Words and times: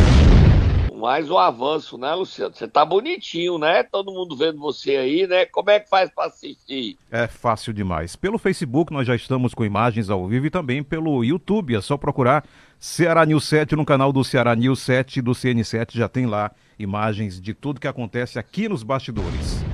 mais 0.99 1.31
um 1.31 1.39
avanço, 1.39 1.97
né, 1.97 2.13
Luciano? 2.13 2.55
Você 2.55 2.67
tá 2.67 2.85
bonitinho, 2.85 3.57
né? 3.57 3.83
Todo 3.83 4.13
mundo 4.13 4.37
vendo 4.37 4.59
você 4.59 4.97
aí, 4.97 5.27
né? 5.27 5.47
Como 5.47 5.71
é 5.71 5.81
que 5.81 5.89
faz 5.89 6.11
para 6.11 6.27
assistir? 6.27 6.99
É 7.11 7.27
fácil 7.27 7.73
demais. 7.73 8.17
Pelo 8.17 8.37
Facebook 8.37 8.93
nós 8.93 9.07
já 9.07 9.15
estamos 9.15 9.55
com 9.55 9.65
imagens 9.65 10.11
ao 10.11 10.27
vivo 10.27 10.47
e 10.47 10.51
também 10.51 10.83
pelo 10.83 11.25
YouTube. 11.25 11.77
É 11.77 11.81
só 11.81 11.97
procurar 11.97 12.45
Ceará 12.79 13.25
News 13.25 13.45
7 13.45 13.77
no 13.77 13.85
canal 13.85 14.13
do 14.13 14.23
Ceará 14.23 14.55
News 14.55 14.81
7 14.81 15.23
do 15.23 15.33
CN7 15.33 15.97
já 15.97 16.09
tem 16.09 16.27
lá 16.27 16.51
imagens 16.79 17.41
de 17.41 17.55
tudo 17.55 17.81
que 17.81 17.89
acontece 17.89 18.39
aqui 18.39 18.69
nos 18.69 18.83
bastidores. 18.83 19.65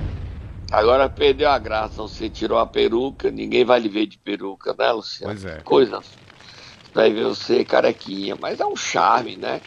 Agora 0.71 1.07
perdeu 1.07 1.49
a 1.49 1.59
graça, 1.59 2.01
você 2.01 2.29
tirou 2.29 2.57
a 2.57 2.65
peruca, 2.65 3.29
ninguém 3.29 3.63
vai 3.63 3.79
lhe 3.79 3.89
ver 3.89 4.07
de 4.07 4.17
peruca, 4.17 4.75
né, 4.77 4.91
Luciano? 4.91 5.33
Pois 5.33 5.45
é. 5.45 5.59
Coisa. 5.61 5.99
Vai 6.93 7.11
ver 7.11 7.25
você 7.25 7.63
carequinha, 7.63 8.35
mas 8.39 8.59
é 8.59 8.65
um 8.65 8.75
charme, 8.75 9.35
né? 9.35 9.61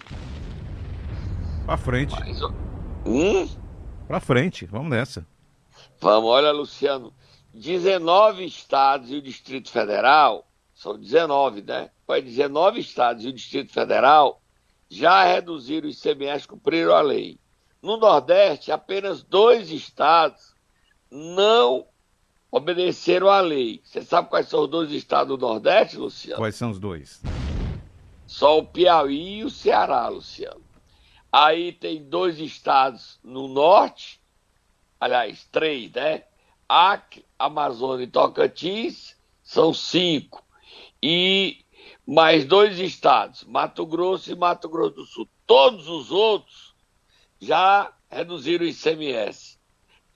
Pra 1.69 1.77
frente. 1.77 2.15
Mas, 2.19 2.41
hum? 3.05 3.47
Pra 4.07 4.21
frente, 4.21 4.65
vamos 4.65 4.89
nessa. 4.89 5.27
Vamos, 6.01 6.31
olha, 6.31 6.51
Luciano. 6.51 7.13
19 7.53 8.43
estados 8.43 9.11
e 9.11 9.17
o 9.17 9.21
Distrito 9.21 9.71
Federal, 9.71 10.49
são 10.75 10.99
19, 10.99 11.61
né? 11.61 11.91
Foi 12.07 12.23
19 12.23 12.81
estados 12.81 13.23
e 13.23 13.29
o 13.29 13.33
Distrito 13.35 13.71
Federal 13.71 14.41
já 14.89 15.23
reduziram 15.25 15.87
o 15.87 15.91
ICMS, 15.91 16.49
cumpriram 16.49 16.95
a 16.95 17.03
lei. 17.03 17.39
No 17.83 17.99
Nordeste, 17.99 18.73
apenas 18.73 19.23
dois 19.23 19.71
estados 19.71 20.55
não 21.11 21.87
obedeceram 22.51 23.29
à 23.29 23.43
lei. 23.43 23.83
Você 23.85 24.01
sabe 24.01 24.31
quais 24.31 24.49
são 24.49 24.63
os 24.63 24.71
dois 24.71 24.91
estados 24.91 25.37
do 25.37 25.47
Nordeste, 25.47 25.99
Luciano? 25.99 26.41
Quais 26.41 26.55
são 26.55 26.71
os 26.71 26.79
dois? 26.79 27.21
Só 28.27 28.57
o 28.59 28.65
Piauí 28.65 29.41
e 29.41 29.45
o 29.45 29.51
Ceará, 29.51 30.09
Luciano. 30.09 30.67
Aí 31.31 31.73
tem 31.73 32.03
dois 32.03 32.39
estados 32.39 33.19
no 33.23 33.49
norte, 33.49 34.21
aliás, 34.99 35.47
três, 35.53 35.93
né? 35.93 36.25
Acre, 36.69 37.25
Amazônia 37.39 38.05
e 38.05 38.09
Tocantins, 38.09 39.17
são 39.43 39.73
cinco. 39.73 40.45
E 41.03 41.65
mais 42.07 42.45
dois 42.45 42.79
estados, 42.79 43.45
Mato 43.45 43.85
Grosso 43.87 44.33
e 44.33 44.35
Mato 44.35 44.69
Grosso 44.69 44.95
do 44.95 45.07
Sul. 45.07 45.29
Todos 45.47 45.89
os 45.89 46.11
outros 46.11 46.75
já 47.41 47.93
reduziram 48.11 48.65
o 48.65 48.69
ICMS. 48.69 49.59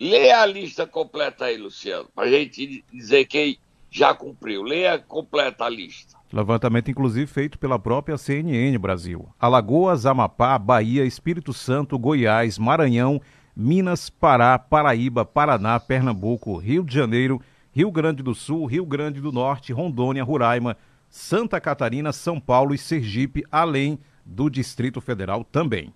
Leia 0.00 0.40
a 0.40 0.46
lista 0.46 0.86
completa 0.86 1.44
aí, 1.44 1.56
Luciano, 1.56 2.08
para 2.14 2.24
a 2.24 2.30
gente 2.30 2.84
dizer 2.92 3.26
quem 3.26 3.58
já 3.90 4.14
cumpriu. 4.14 4.62
Leia 4.62 4.98
completa 4.98 5.64
a 5.64 5.68
lista. 5.68 6.18
Levantamento, 6.32 6.90
inclusive, 6.90 7.26
feito 7.26 7.58
pela 7.58 7.78
própria 7.78 8.16
CNN 8.16 8.78
Brasil. 8.78 9.28
Alagoas, 9.38 10.06
Amapá, 10.06 10.58
Bahia, 10.58 11.04
Espírito 11.04 11.52
Santo, 11.52 11.98
Goiás, 11.98 12.58
Maranhão, 12.58 13.20
Minas, 13.54 14.08
Pará, 14.08 14.58
Paraíba, 14.58 15.26
Paraná, 15.26 15.78
Pernambuco, 15.78 16.56
Rio 16.56 16.82
de 16.84 16.94
Janeiro, 16.94 17.38
Rio 17.70 17.90
Grande 17.90 18.22
do 18.22 18.34
Sul, 18.34 18.64
Rio 18.64 18.86
Grande 18.86 19.20
do 19.20 19.30
Norte, 19.30 19.74
Rondônia, 19.74 20.24
Roraima, 20.24 20.76
Santa 21.10 21.60
Catarina, 21.60 22.12
São 22.12 22.40
Paulo 22.40 22.74
e 22.74 22.78
Sergipe, 22.78 23.44
além 23.52 23.98
do 24.24 24.48
Distrito 24.48 25.02
Federal 25.02 25.44
também. 25.44 25.92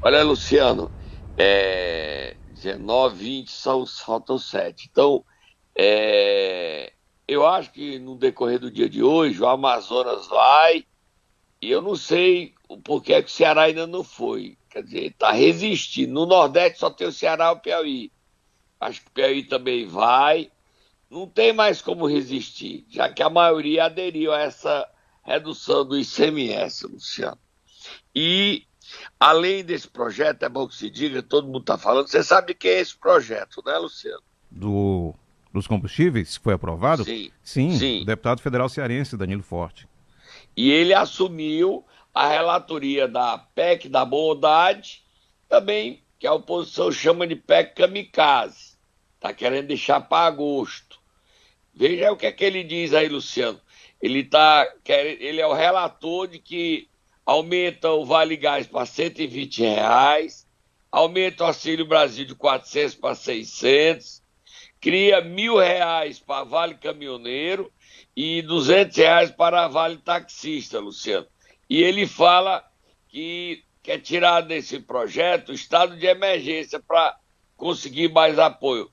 Olha, 0.00 0.22
Luciano, 0.22 0.88
é 1.36 2.36
19, 2.54 3.16
20, 3.16 3.50
são, 3.50 3.84
faltam 3.86 4.38
7. 4.38 4.88
Então, 4.90 5.24
é, 5.76 6.92
eu 7.32 7.46
acho 7.46 7.72
que 7.72 7.98
no 7.98 8.16
decorrer 8.16 8.58
do 8.58 8.70
dia 8.70 8.88
de 8.88 9.02
hoje 9.02 9.40
o 9.40 9.48
Amazonas 9.48 10.26
vai, 10.26 10.84
e 11.60 11.70
eu 11.70 11.80
não 11.80 11.94
sei 11.94 12.54
por 12.84 13.02
que, 13.02 13.22
que 13.22 13.28
o 13.28 13.32
Ceará 13.32 13.62
ainda 13.62 13.86
não 13.86 14.02
foi. 14.02 14.56
Quer 14.68 14.82
dizer, 14.82 15.04
está 15.06 15.30
resistindo. 15.30 16.12
No 16.12 16.26
Nordeste 16.26 16.78
só 16.78 16.90
tem 16.90 17.06
o 17.06 17.12
Ceará 17.12 17.50
e 17.50 17.52
o 17.52 17.60
Piauí. 17.60 18.12
Acho 18.80 19.00
que 19.02 19.08
o 19.08 19.12
Piauí 19.12 19.44
também 19.44 19.86
vai. 19.86 20.50
Não 21.10 21.26
tem 21.26 21.52
mais 21.52 21.82
como 21.82 22.06
resistir, 22.06 22.86
já 22.88 23.08
que 23.08 23.22
a 23.22 23.28
maioria 23.28 23.84
aderiu 23.84 24.32
a 24.32 24.40
essa 24.40 24.88
redução 25.22 25.84
do 25.84 25.96
ICMS, 25.96 26.86
Luciano. 26.86 27.38
E, 28.14 28.66
além 29.20 29.62
desse 29.62 29.86
projeto, 29.86 30.42
é 30.42 30.48
bom 30.48 30.66
que 30.66 30.74
se 30.74 30.90
diga, 30.90 31.22
todo 31.22 31.46
mundo 31.46 31.60
está 31.60 31.76
falando, 31.76 32.08
você 32.08 32.24
sabe 32.24 32.48
de 32.48 32.54
que 32.54 32.68
é 32.68 32.80
esse 32.80 32.96
projeto, 32.96 33.62
né, 33.64 33.76
Luciano? 33.76 34.22
Do 34.50 35.14
dos 35.52 35.66
combustíveis, 35.66 36.36
foi 36.36 36.54
aprovado? 36.54 37.04
Sim. 37.04 37.30
Sim, 37.42 37.78
Sim. 37.78 38.02
o 38.02 38.04
deputado 38.04 38.40
federal 38.40 38.68
cearense, 38.68 39.16
Danilo 39.16 39.42
Forte. 39.42 39.86
E 40.56 40.70
ele 40.70 40.94
assumiu 40.94 41.84
a 42.14 42.28
relatoria 42.28 43.08
da 43.08 43.38
PEC 43.38 43.88
da 43.88 44.04
bondade, 44.04 45.02
também 45.48 46.02
que 46.18 46.26
a 46.26 46.34
oposição 46.34 46.90
chama 46.92 47.26
de 47.26 47.36
PEC 47.36 47.74
kamikaze. 47.74 48.72
Está 49.16 49.32
querendo 49.32 49.68
deixar 49.68 50.00
para 50.00 50.26
agosto. 50.26 51.00
Veja 51.74 52.12
o 52.12 52.16
que 52.16 52.26
é 52.26 52.32
que 52.32 52.44
ele 52.44 52.62
diz 52.62 52.92
aí, 52.92 53.08
Luciano. 53.08 53.60
Ele, 54.00 54.24
tá, 54.24 54.66
ele 54.86 55.40
é 55.40 55.46
o 55.46 55.54
relator 55.54 56.26
de 56.26 56.38
que 56.38 56.88
aumenta 57.24 57.90
o 57.90 58.04
Vale 58.04 58.36
Gás 58.36 58.66
para 58.66 58.84
120 58.84 59.62
reais, 59.62 60.46
aumenta 60.90 61.44
o 61.44 61.46
Auxílio 61.46 61.86
Brasil 61.86 62.24
de 62.24 62.34
400 62.34 62.94
para 62.96 63.14
600, 63.14 64.21
cria 64.82 65.20
mil 65.22 65.56
reais 65.56 66.18
para 66.18 66.42
Vale 66.44 66.74
Caminhoneiro 66.74 67.70
e 68.16 68.42
duzentos 68.42 68.96
reais 68.96 69.30
para 69.30 69.68
Vale 69.68 69.96
Taxista, 69.98 70.80
Luciano. 70.80 71.24
E 71.70 71.80
ele 71.80 72.04
fala 72.04 72.62
que 73.08 73.62
quer 73.80 74.00
tirar 74.00 74.40
desse 74.40 74.80
projeto 74.80 75.50
o 75.50 75.54
estado 75.54 75.96
de 75.96 76.06
emergência 76.06 76.80
para 76.80 77.16
conseguir 77.56 78.12
mais 78.12 78.38
apoio. 78.40 78.90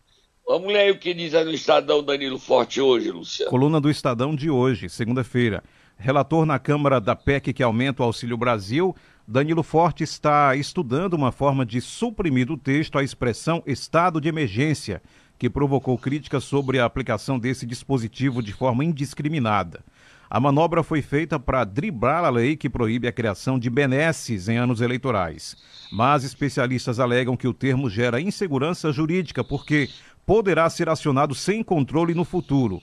Vamos 0.47 0.71
ler 0.71 0.91
o 0.91 0.99
que 0.99 1.13
diz 1.13 1.33
aí 1.33 1.43
no 1.43 1.51
Estadão 1.51 2.03
Danilo 2.03 2.37
Forte 2.37 2.79
hoje, 2.79 3.11
Luciano. 3.11 3.49
Coluna 3.49 3.81
do 3.81 3.89
Estadão 3.89 4.35
de 4.35 4.49
hoje, 4.49 4.89
segunda-feira. 4.89 5.63
Relator 5.97 6.45
na 6.45 6.59
Câmara 6.59 7.01
da 7.01 7.15
PEC 7.15 7.51
que 7.51 7.63
aumenta 7.63 8.03
o 8.03 8.05
Auxílio 8.05 8.37
Brasil, 8.37 8.95
Danilo 9.27 9.61
Forte 9.61 10.03
está 10.03 10.55
estudando 10.55 11.13
uma 11.13 11.31
forma 11.31 11.65
de 11.65 11.81
suprimir 11.81 12.47
do 12.47 12.57
texto 12.57 12.97
a 12.97 13.03
expressão 13.03 13.61
estado 13.65 14.21
de 14.21 14.29
emergência 14.29 15.01
que 15.39 15.49
provocou 15.49 15.97
críticas 15.97 16.43
sobre 16.43 16.79
a 16.79 16.85
aplicação 16.85 17.39
desse 17.39 17.65
dispositivo 17.65 18.43
de 18.43 18.51
forma 18.51 18.83
indiscriminada. 18.83 19.81
A 20.29 20.39
manobra 20.39 20.83
foi 20.83 21.01
feita 21.01 21.39
para 21.39 21.63
driblar 21.63 22.23
a 22.25 22.29
lei 22.29 22.55
que 22.55 22.69
proíbe 22.69 23.07
a 23.07 23.11
criação 23.11 23.57
de 23.57 23.69
benesses 23.69 24.47
em 24.47 24.57
anos 24.57 24.81
eleitorais. 24.81 25.55
Mas 25.91 26.23
especialistas 26.23 26.99
alegam 26.99 27.35
que 27.35 27.47
o 27.47 27.53
termo 27.53 27.89
gera 27.89 28.21
insegurança 28.21 28.91
jurídica 28.91 29.43
porque 29.43 29.89
poderá 30.25 30.69
ser 30.69 30.89
acionado 30.89 31.33
sem 31.33 31.63
controle 31.63 32.13
no 32.13 32.25
futuro. 32.25 32.79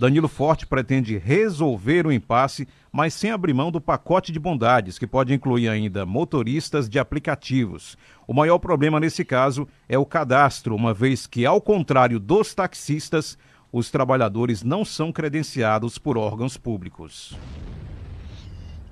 Danilo 0.00 0.28
Forte 0.28 0.66
pretende 0.66 1.18
resolver 1.18 2.06
o 2.06 2.12
impasse, 2.12 2.66
mas 2.90 3.12
sem 3.12 3.32
abrir 3.32 3.52
mão 3.52 3.70
do 3.70 3.82
pacote 3.82 4.32
de 4.32 4.38
bondades, 4.38 4.98
que 4.98 5.06
pode 5.06 5.34
incluir 5.34 5.68
ainda 5.68 6.06
motoristas 6.06 6.88
de 6.88 6.98
aplicativos. 6.98 7.98
O 8.26 8.32
maior 8.32 8.58
problema 8.58 8.98
nesse 8.98 9.26
caso 9.26 9.68
é 9.86 9.98
o 9.98 10.06
cadastro, 10.06 10.74
uma 10.74 10.94
vez 10.94 11.26
que, 11.26 11.44
ao 11.44 11.60
contrário 11.60 12.18
dos 12.18 12.54
taxistas, 12.54 13.36
os 13.70 13.90
trabalhadores 13.90 14.62
não 14.62 14.86
são 14.86 15.12
credenciados 15.12 15.98
por 15.98 16.16
órgãos 16.16 16.56
públicos. 16.56 17.36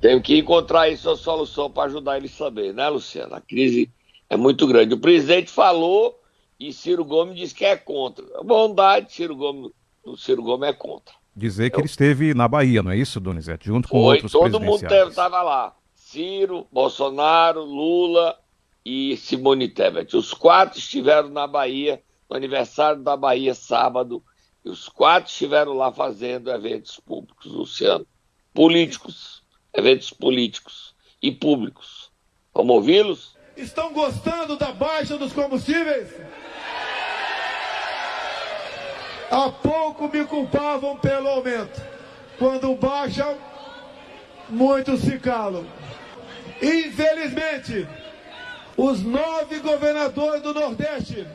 Tenho 0.02 0.20
que 0.20 0.36
encontrar 0.36 0.82
aí 0.82 0.96
sua 0.98 1.16
solução 1.16 1.70
para 1.70 1.84
ajudar 1.84 2.18
eles 2.18 2.34
a 2.34 2.44
saber, 2.44 2.74
né, 2.74 2.86
Luciano? 2.86 3.34
A 3.34 3.40
crise 3.40 3.90
é 4.28 4.36
muito 4.36 4.66
grande. 4.66 4.92
O 4.92 5.00
presidente 5.00 5.50
falou 5.50 6.20
e 6.60 6.70
Ciro 6.70 7.02
Gomes 7.02 7.34
disse 7.34 7.54
que 7.54 7.64
é 7.64 7.78
contra. 7.78 8.26
Bondade, 8.44 9.10
Ciro 9.10 9.34
Gomes 9.34 9.72
o 10.04 10.16
Ciro 10.16 10.42
Gomes 10.42 10.70
é 10.70 10.72
contra. 10.72 11.14
Dizer 11.34 11.70
que 11.70 11.78
ele 11.78 11.86
esteve 11.86 12.34
na 12.34 12.48
Bahia, 12.48 12.82
não 12.82 12.90
é 12.90 12.96
isso, 12.96 13.20
Donizete? 13.20 13.66
Junto 13.66 13.88
com 13.88 14.02
Foi, 14.02 14.16
outros 14.16 14.32
todo 14.32 14.58
mundo 14.60 14.84
estava 14.84 15.42
lá. 15.42 15.76
Ciro, 15.94 16.66
Bolsonaro, 16.72 17.62
Lula 17.62 18.36
e 18.84 19.16
Simone 19.16 19.68
Tebet. 19.68 20.16
Os 20.16 20.32
quatro 20.32 20.78
estiveram 20.78 21.28
na 21.28 21.46
Bahia, 21.46 22.02
no 22.28 22.36
aniversário 22.36 23.02
da 23.02 23.16
Bahia, 23.16 23.54
sábado. 23.54 24.22
E 24.64 24.68
os 24.68 24.88
quatro 24.88 25.30
estiveram 25.30 25.74
lá 25.74 25.92
fazendo 25.92 26.50
eventos 26.50 26.98
públicos, 26.98 27.52
Luciano. 27.52 28.06
Políticos, 28.52 29.42
eventos 29.72 30.10
políticos 30.10 30.94
e 31.22 31.30
públicos. 31.30 32.10
Vamos 32.52 32.74
ouvi-los? 32.74 33.36
Estão 33.56 33.92
gostando 33.92 34.56
da 34.56 34.72
baixa 34.72 35.18
dos 35.18 35.32
combustíveis? 35.32 36.08
Há 39.30 39.50
pouco 39.50 40.08
me 40.08 40.24
culpavam 40.24 40.96
pelo 40.96 41.28
aumento. 41.28 41.82
Quando 42.38 42.74
baixam, 42.76 43.36
muitos 44.48 45.00
se 45.00 45.18
calam. 45.18 45.66
Infelizmente, 46.62 47.86
os 48.76 49.02
nove 49.02 49.58
governadores 49.60 50.42
do 50.42 50.54
Nordeste 50.54 51.26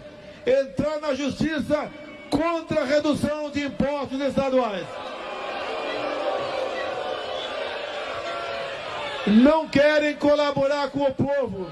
entraram 0.45 1.01
na 1.01 1.13
justiça 1.13 1.91
contra 2.29 2.81
a 2.81 2.85
redução 2.85 3.51
de 3.51 3.65
impostos 3.65 4.19
estaduais. 4.21 4.87
Não 9.27 9.67
querem 9.67 10.15
colaborar 10.15 10.89
com 10.89 11.03
o 11.03 11.13
povo. 11.13 11.69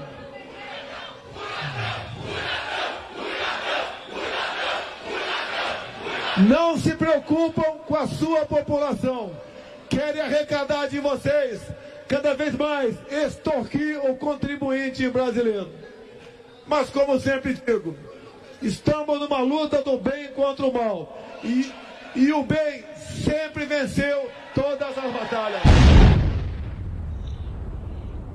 Não 6.38 6.78
se 6.78 6.94
preocupam 6.94 7.78
com 7.86 7.94
a 7.94 8.06
sua 8.06 8.46
população. 8.46 9.32
Querem 9.88 10.22
arrecadar 10.22 10.86
de 10.88 10.98
vocês 10.98 11.60
cada 12.08 12.34
vez 12.34 12.54
mais 12.54 12.96
extorquir 13.10 13.98
o 14.04 14.16
contribuinte 14.16 15.08
brasileiro. 15.10 15.70
Mas, 16.66 16.88
como 16.88 17.20
sempre 17.20 17.54
digo, 17.54 17.94
estamos 18.62 19.20
numa 19.20 19.40
luta 19.40 19.82
do 19.82 19.98
bem 19.98 20.28
contra 20.28 20.64
o 20.64 20.72
mal. 20.72 21.18
E, 21.44 21.70
e 22.14 22.32
o 22.32 22.42
bem 22.42 22.84
sempre 23.24 23.66
venceu 23.66 24.30
todas 24.54 24.96
as 24.96 25.12
batalhas. 25.12 26.11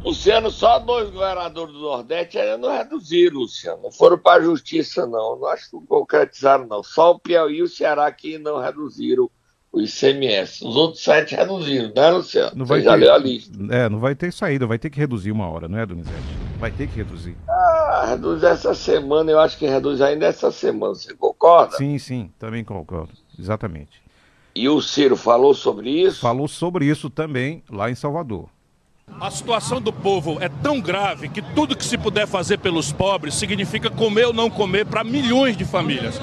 Luciano, 0.07 0.50
só 0.50 0.80
dois 0.80 1.09
governadores 1.09 1.74
do 1.74 1.81
Nordeste 1.81 2.39
ainda 2.39 2.57
não 2.57 2.71
reduziram, 2.71 3.39
Luciano. 3.39 3.83
Não 3.83 3.92
foram 3.92 4.18
para 4.18 4.42
a 4.42 4.45
justiça, 4.45 5.06
não. 5.06 5.38
Não 5.38 5.48
acho 5.48 5.69
que 5.69 5.75
não 5.75 5.86
concretizaram, 5.86 6.65
não. 6.65 6.81
Só 6.81 7.12
o 7.12 7.19
Piauí 7.19 7.57
e 7.57 7.62
o 7.62 7.68
Ceará 7.68 8.09
que 8.09 8.38
não 8.38 8.57
reduziram 8.57 9.30
o 9.69 9.81
ICMS. 9.81 10.65
Os 10.65 10.77
outros 10.77 11.04
sete 11.04 11.36
reduziram, 11.36 11.92
né, 11.94 12.09
Luciano? 12.09 12.51
Não 12.56 12.65
vai 12.65 12.80
Você 12.80 12.86
já 12.86 12.92
ter, 12.94 12.98
leu 13.00 13.13
a 13.13 13.18
lista. 13.18 13.57
É, 13.69 13.89
não 13.89 14.00
vai 14.00 14.15
ter 14.15 14.31
saída, 14.31 14.65
vai 14.65 14.80
ter 14.80 14.89
que 14.89 14.98
reduzir 14.98 15.33
uma 15.33 15.50
hora, 15.50 15.68
não 15.68 15.77
é, 15.77 15.86
Donizete? 15.86 16.15
Vai 16.57 16.71
ter 16.71 16.88
que 16.88 16.95
reduzir. 16.95 17.36
Ah, 17.45 18.06
reduz 18.07 18.44
essa 18.44 18.74
semana, 18.74 19.30
eu 19.30 19.39
acho 19.42 19.57
que 19.57 19.68
reduz 19.68 20.00
ainda 20.00 20.25
essa 20.25 20.51
semana. 20.51 20.95
Você 20.95 21.13
concorda? 21.15 21.75
Sim, 21.75 22.00
sim, 22.00 22.31
também 22.39 22.63
concordo. 22.63 23.12
Exatamente. 23.38 24.01
E 24.56 24.69
o 24.69 24.81
Ciro 24.81 25.18
falou 25.18 25.54
sobre 25.54 25.89
isso? 25.89 26.21
Falou 26.21 26.48
sobre 26.48 26.86
isso 26.86 27.09
também 27.09 27.62
lá 27.69 27.92
em 27.92 27.95
Salvador. 27.95 28.50
A 29.19 29.31
situação 29.31 29.81
do 29.81 29.92
povo 29.92 30.38
é 30.39 30.48
tão 30.48 30.80
grave 30.80 31.27
que 31.27 31.42
tudo 31.42 31.75
que 31.75 31.83
se 31.83 31.98
puder 31.98 32.27
fazer 32.27 32.59
pelos 32.59 32.92
pobres 32.92 33.33
significa 33.33 33.89
comer 33.89 34.25
ou 34.25 34.33
não 34.33 34.48
comer 34.48 34.86
para 34.86 35.04
milhões 35.04 35.57
de 35.57 35.65
famílias. 35.65 36.21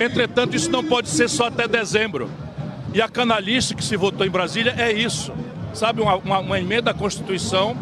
Entretanto, 0.00 0.56
isso 0.56 0.68
não 0.68 0.82
pode 0.82 1.08
ser 1.08 1.28
só 1.30 1.46
até 1.46 1.68
dezembro. 1.68 2.28
E 2.92 3.00
a 3.00 3.08
canalice 3.08 3.72
que 3.72 3.84
se 3.84 3.96
votou 3.96 4.26
em 4.26 4.30
Brasília 4.30 4.74
é 4.76 4.92
isso. 4.92 5.32
Sabe, 5.72 6.02
uma, 6.02 6.16
uma, 6.16 6.38
uma 6.40 6.58
emenda 6.58 6.90
à 6.90 6.94
Constituição 6.94 7.76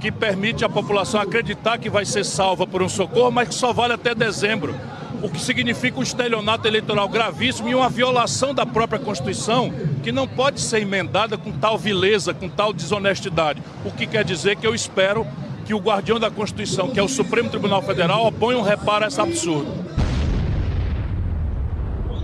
que 0.00 0.10
permite 0.10 0.64
à 0.64 0.70
população 0.70 1.20
acreditar 1.20 1.76
que 1.76 1.90
vai 1.90 2.06
ser 2.06 2.24
salva 2.24 2.66
por 2.66 2.80
um 2.82 2.88
socorro, 2.88 3.30
mas 3.30 3.48
que 3.48 3.54
só 3.54 3.74
vale 3.74 3.92
até 3.92 4.14
dezembro. 4.14 4.74
O 5.22 5.28
que 5.28 5.40
significa 5.40 5.98
um 5.98 6.02
estelionato 6.02 6.68
eleitoral 6.68 7.08
gravíssimo 7.08 7.68
e 7.68 7.74
uma 7.74 7.88
violação 7.88 8.54
da 8.54 8.64
própria 8.64 9.00
Constituição 9.00 9.72
que 10.02 10.12
não 10.12 10.28
pode 10.28 10.60
ser 10.60 10.82
emendada 10.82 11.36
com 11.36 11.50
tal 11.50 11.76
vileza, 11.76 12.32
com 12.32 12.48
tal 12.48 12.72
desonestidade. 12.72 13.60
O 13.84 13.90
que 13.90 14.06
quer 14.06 14.24
dizer 14.24 14.56
que 14.56 14.66
eu 14.66 14.74
espero 14.74 15.26
que 15.66 15.74
o 15.74 15.78
guardião 15.78 16.20
da 16.20 16.30
Constituição, 16.30 16.90
que 16.90 17.00
é 17.00 17.02
o 17.02 17.08
Supremo 17.08 17.50
Tribunal 17.50 17.82
Federal, 17.82 18.26
oponha 18.26 18.58
um 18.58 18.62
reparo 18.62 19.04
a 19.04 19.08
esse 19.08 19.20
absurdo. 19.20 19.70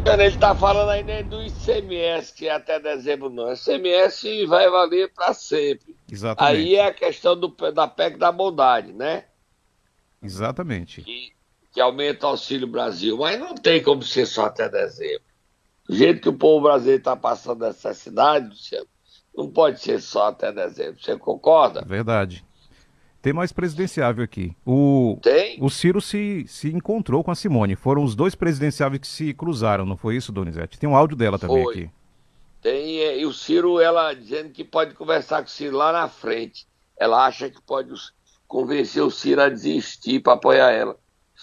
Ele 0.07 0.25
está 0.25 0.55
falando 0.55 0.91
ainda 0.91 1.23
do 1.25 1.43
ICMS, 1.43 2.33
que 2.35 2.47
é 2.47 2.53
até 2.53 2.79
dezembro 2.79 3.29
não. 3.31 3.49
O 3.49 3.53
ICMS 3.55 4.47
vai 4.47 4.71
valer 4.71 5.13
para 5.13 5.33
sempre. 5.33 5.97
Exatamente. 6.11 6.57
Aí 6.57 6.75
é 6.77 6.87
a 6.87 6.93
questão 6.93 7.39
do, 7.39 7.49
da 7.73 7.89
PEC 7.89 8.19
da 8.19 8.31
bondade, 8.31 8.93
né? 8.93 9.25
Exatamente. 10.23 11.03
Que, 11.03 11.33
que 11.75 11.81
aumenta 11.81 12.27
o 12.27 12.31
Auxílio 12.31 12.69
Brasil. 12.69 13.19
Mas 13.19 13.39
não 13.39 13.57
tem 13.57 13.83
como 13.83 14.03
ser 14.03 14.27
só 14.27 14.47
até 14.47 14.69
dezembro. 14.69 15.25
Do 15.89 15.95
jeito 15.95 16.21
que 16.21 16.29
o 16.29 16.33
povo 16.33 16.63
brasileiro 16.63 17.01
está 17.01 17.17
passando 17.17 17.67
necessidade, 17.67 18.49
Luciano, 18.49 18.87
não 19.37 19.51
pode 19.51 19.81
ser 19.81 20.01
só 20.01 20.29
até 20.29 20.53
dezembro. 20.53 21.03
Você 21.03 21.19
concorda? 21.19 21.85
Verdade. 21.85 22.45
Tem 23.21 23.33
mais 23.33 23.53
presidenciável 23.53 24.23
aqui. 24.23 24.57
O, 24.65 25.19
Tem? 25.21 25.59
o 25.61 25.69
Ciro 25.69 26.01
se, 26.01 26.45
se 26.47 26.69
encontrou 26.69 27.25
com 27.25 27.33
a 27.33 27.35
Simone. 27.35 27.75
Foram 27.75 28.05
os 28.05 28.15
dois 28.15 28.35
presidenciáveis 28.35 29.01
que 29.01 29.09
se 29.09 29.35
cruzaram, 29.35 29.85
não 29.85 29.97
foi 29.97 30.15
isso, 30.15 30.31
Donizete? 30.31 30.79
Tem 30.79 30.89
um 30.89 30.95
áudio 30.95 31.17
dela 31.17 31.39
também 31.39 31.65
Foi. 31.65 31.75
aqui. 31.75 31.91
Tem, 32.63 32.99
é, 33.01 33.19
e 33.19 33.27
o 33.27 33.33
Ciro, 33.33 33.81
ela 33.81 34.15
dizendo 34.15 34.51
que 34.51 34.63
pode 34.63 34.95
conversar 34.95 35.39
com 35.43 35.49
o 35.49 35.51
Ciro 35.51 35.77
lá 35.77 35.93
na 35.93 36.09
frente. 36.09 36.67
Ela 36.97 37.27
acha 37.27 37.51
que 37.51 37.61
pode 37.61 37.93
convencer 38.47 39.03
o 39.03 39.11
Ciro 39.11 39.43
a 39.43 39.49
desistir 39.49 40.21
para 40.21 40.35
apoiar 40.35 40.71
ela. 40.71 40.97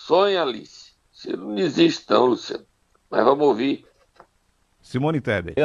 Sonha, 0.06 0.42
Alice. 0.42 0.92
Ciro 1.12 1.38
não 1.48 1.56
desiste, 1.56 2.06
não, 2.09 2.25
Luciano. 2.25 2.65
Mas 3.09 3.24
vamos 3.24 3.45
ouvir. 3.45 3.86
Simone 4.81 5.21
Tebet. 5.21 5.56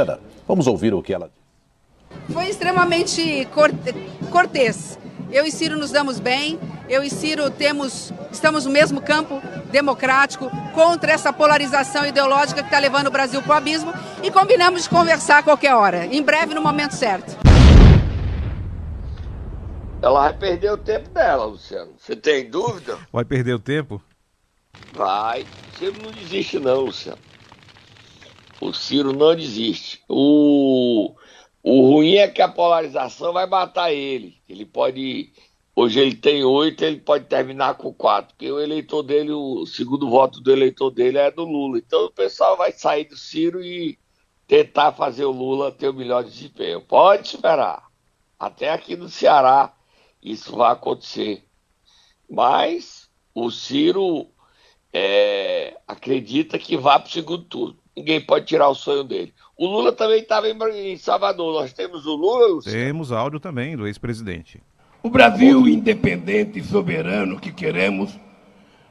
Vamos 0.46 0.66
ouvir 0.66 0.92
o 0.92 1.02
que 1.02 1.14
ela 1.14 1.28
disse. 1.30 2.32
Foi 2.34 2.46
extremamente 2.46 3.46
corte- 3.54 3.94
cortês. 4.30 4.98
Eu 5.32 5.46
e 5.46 5.50
Ciro 5.50 5.78
nos 5.78 5.90
damos 5.90 6.20
bem. 6.20 6.60
Eu 6.88 7.02
e 7.02 7.08
Ciro 7.08 7.50
temos, 7.50 8.12
estamos 8.30 8.66
no 8.66 8.70
mesmo 8.70 9.00
campo 9.00 9.40
democrático 9.72 10.50
contra 10.74 11.12
essa 11.12 11.32
polarização 11.32 12.04
ideológica 12.06 12.60
que 12.62 12.68
está 12.68 12.78
levando 12.78 13.06
o 13.06 13.10
Brasil 13.10 13.40
para 13.42 13.54
o 13.54 13.56
abismo 13.56 13.92
e 14.22 14.30
combinamos 14.30 14.82
de 14.84 14.90
conversar 14.90 15.38
a 15.38 15.42
qualquer 15.42 15.74
hora, 15.74 16.04
em 16.06 16.22
breve, 16.22 16.54
no 16.54 16.60
momento 16.60 16.92
certo. 16.92 17.36
Ela 20.02 20.20
vai 20.28 20.34
perder 20.38 20.70
o 20.72 20.76
tempo 20.78 21.08
dela, 21.08 21.46
Luciano. 21.46 21.92
Você 21.98 22.14
tem 22.14 22.48
dúvida? 22.48 22.98
Vai 23.10 23.24
perder 23.24 23.54
o 23.54 23.58
tempo? 23.58 24.00
Vai. 24.92 25.42
O 25.42 25.78
Ciro 25.78 26.02
não 26.02 26.10
desiste, 26.10 26.58
não, 26.58 26.80
Luciano. 26.82 27.18
O 28.60 28.72
Ciro 28.72 29.12
não 29.12 29.36
desiste. 29.36 30.02
O, 30.08 31.14
o 31.62 31.90
ruim 31.90 32.14
é 32.14 32.28
que 32.28 32.40
a 32.40 32.48
polarização 32.48 33.32
vai 33.32 33.46
matar 33.46 33.92
ele. 33.92 34.40
Ele 34.48 34.64
pode. 34.64 35.32
Hoje 35.74 36.00
ele 36.00 36.14
tem 36.14 36.42
oito, 36.42 36.82
ele 36.82 37.00
pode 37.00 37.26
terminar 37.26 37.74
com 37.74 37.92
quatro. 37.92 38.34
Porque 38.34 38.50
o 38.50 38.58
eleitor 38.58 39.02
dele, 39.02 39.32
o 39.32 39.66
segundo 39.66 40.08
voto 40.08 40.40
do 40.40 40.50
eleitor 40.50 40.90
dele 40.90 41.18
é 41.18 41.30
do 41.30 41.44
Lula. 41.44 41.78
Então 41.78 42.06
o 42.06 42.10
pessoal 42.10 42.56
vai 42.56 42.72
sair 42.72 43.04
do 43.04 43.16
Ciro 43.16 43.62
e 43.62 43.98
tentar 44.46 44.92
fazer 44.92 45.24
o 45.24 45.30
Lula 45.30 45.70
ter 45.70 45.88
o 45.88 45.94
melhor 45.94 46.24
desempenho. 46.24 46.80
Pode 46.80 47.28
esperar. 47.28 47.86
Até 48.38 48.70
aqui 48.70 48.96
no 48.96 49.08
Ceará 49.08 49.74
isso 50.22 50.56
vai 50.56 50.72
acontecer. 50.72 51.44
Mas 52.28 53.08
o 53.34 53.50
Ciro 53.50 54.28
é, 54.98 55.76
acredita 55.86 56.58
que 56.58 56.74
vá 56.74 56.98
para 56.98 57.08
o 57.08 57.12
segundo 57.12 57.44
turno. 57.44 57.76
Ninguém 57.94 58.18
pode 58.18 58.46
tirar 58.46 58.66
o 58.68 58.74
sonho 58.74 59.04
dele. 59.04 59.34
O 59.58 59.66
Lula 59.66 59.92
também 59.92 60.20
estava 60.20 60.48
em, 60.48 60.96
Salvador. 60.96 61.60
Nós 61.60 61.72
temos 61.74 62.06
o 62.06 62.14
Lula, 62.14 62.46
Luciano. 62.46 62.78
Temos 62.78 63.12
áudio 63.12 63.38
também 63.38 63.76
do 63.76 63.86
ex-presidente. 63.86 64.62
O 65.02 65.10
Brasil 65.10 65.68
independente 65.68 66.58
e 66.58 66.64
soberano 66.64 67.38
que 67.38 67.52
queremos 67.52 68.18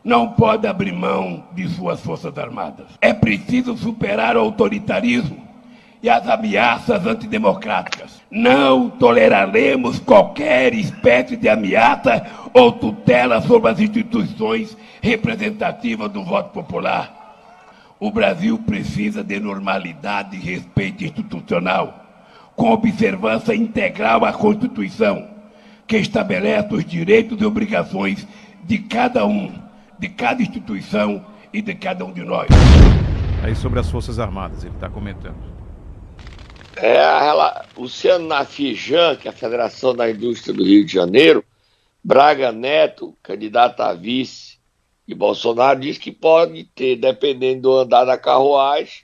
não 0.04 0.34
pode 0.34 0.68
abrir 0.68 0.94
mão 0.94 1.48
de 1.54 1.68
suas 1.70 2.00
forças 2.02 2.38
armadas. 2.38 2.86
É 3.02 3.12
preciso 3.12 3.76
superar 3.76 4.38
o 4.38 4.42
autoritarismo 4.42 5.45
e 6.06 6.10
as 6.10 6.30
ameaças 6.30 7.04
antidemocráticas. 7.04 8.22
Não 8.30 8.92
toleraremos 8.92 9.98
qualquer 9.98 10.76
espécie 10.76 11.36
de 11.36 11.50
ameaça 11.50 12.24
ou 12.54 12.72
tutela 12.74 13.42
sobre 13.42 13.72
as 13.72 13.80
instituições 13.80 14.78
representativas 15.02 16.12
do 16.12 16.24
voto 16.24 16.52
popular. 16.52 17.12
O 18.00 18.12
Brasil 18.12 18.60
precisa 18.60 19.24
de 19.24 19.40
normalidade 19.40 20.38
e 20.38 20.40
respeito 20.40 21.04
institucional, 21.04 22.06
com 22.56 22.70
observância 22.70 23.56
integral 23.56 24.26
à 24.26 24.32
Constituição, 24.32 25.28
que 25.88 25.98
estabelece 25.98 26.72
os 26.72 26.86
direitos 26.86 27.42
e 27.42 27.46
obrigações 27.46 28.28
de 28.64 28.78
cada 28.78 29.26
um, 29.26 29.52
de 29.98 30.10
cada 30.10 30.44
instituição 30.44 31.26
e 31.52 31.64
de 31.64 31.74
cada 31.74 32.06
um 32.06 32.14
de 32.14 32.24
nós. 32.24 32.48
Aí 33.44 33.56
sobre 33.56 33.80
as 33.80 33.90
Forças 33.90 34.20
Armadas, 34.20 34.64
ele 34.64 34.76
está 34.76 34.88
comentando. 34.88 35.55
É, 36.78 37.00
a 37.00 37.22
rela- 37.22 37.66
Luciano 37.78 38.28
Nafijan, 38.28 39.16
que 39.16 39.28
é 39.28 39.32
a 39.32 39.34
Federação 39.34 39.96
da 39.96 40.10
Indústria 40.10 40.54
do 40.54 40.64
Rio 40.64 40.86
de 40.86 40.92
Janeiro, 40.94 41.44
Braga 42.04 42.52
Neto, 42.52 43.16
candidato 43.24 43.80
a 43.82 43.94
vice, 43.94 44.58
e 45.08 45.14
Bolsonaro 45.16 45.80
diz 45.80 45.98
que 45.98 46.12
pode 46.12 46.66
ter, 46.76 46.96
dependendo 46.98 47.64
do 47.64 47.78
andar 47.78 48.06
da 48.06 48.18
carruagem, 48.18 49.04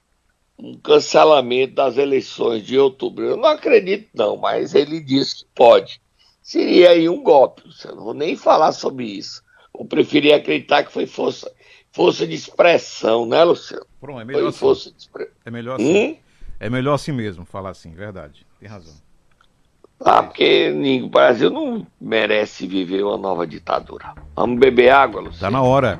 um 0.58 0.75
cancelamento 0.78 1.74
das 1.75 1.98
eleições 1.98 2.63
de 2.63 2.78
outubro. 2.78 3.25
Eu 3.25 3.38
não 3.38 3.50
acredito, 3.50 4.10
não, 4.13 4.36
mas 4.38 4.75
ele 4.75 5.00
disse 5.00 5.38
que 5.38 5.46
pode. 5.56 6.01
Seria 6.42 6.90
aí 6.92 7.08
um 7.08 7.24
golpe, 7.24 7.63
Luciano. 7.66 7.98
Não 7.98 8.04
vou 8.04 8.13
nem 8.13 8.36
falar 8.36 8.72
sobre 8.72 9.06
isso. 9.06 9.42
Eu 9.78 9.86
preferia 9.86 10.36
acreditar 10.36 10.84
que 10.84 10.92
foi 10.92 11.06
força, 11.08 11.51
força 11.92 12.28
de 12.28 12.36
expressão, 12.36 13.25
né, 13.25 13.44
Luciano? 13.44 13.86
Pronto, 14.00 14.20
é 14.20 14.25
melhor 14.25 14.40
Foi 14.42 14.50
assim. 14.50 14.60
força 14.60 14.92
de 14.92 14.98
expressão. 14.98 15.34
É 15.46 15.51
melhor 15.51 15.75
assim. 15.75 16.08
Hum? 16.12 16.18
É 16.63 16.70
melhor 16.70 16.94
assim 16.94 17.12
mesmo, 17.12 17.44
falar 17.44 17.72
assim, 17.72 17.89
verdade. 17.91 18.46
Tem 18.60 18.70
razão. 18.70 18.94
Ah, 20.00 20.22
porque 20.22 20.72
o 21.03 21.10
Brasil 21.10 21.50
não 21.50 21.88
merece 22.00 22.68
viver 22.68 23.03
uma 23.03 23.18
nova 23.18 23.48
ditadura. 23.48 24.13
Vamos 24.36 24.60
beber 24.60 24.91
água, 24.91 25.24
Tá 25.24 25.27
Luciano. 25.27 25.58
na 25.58 25.63
hora. 25.63 26.00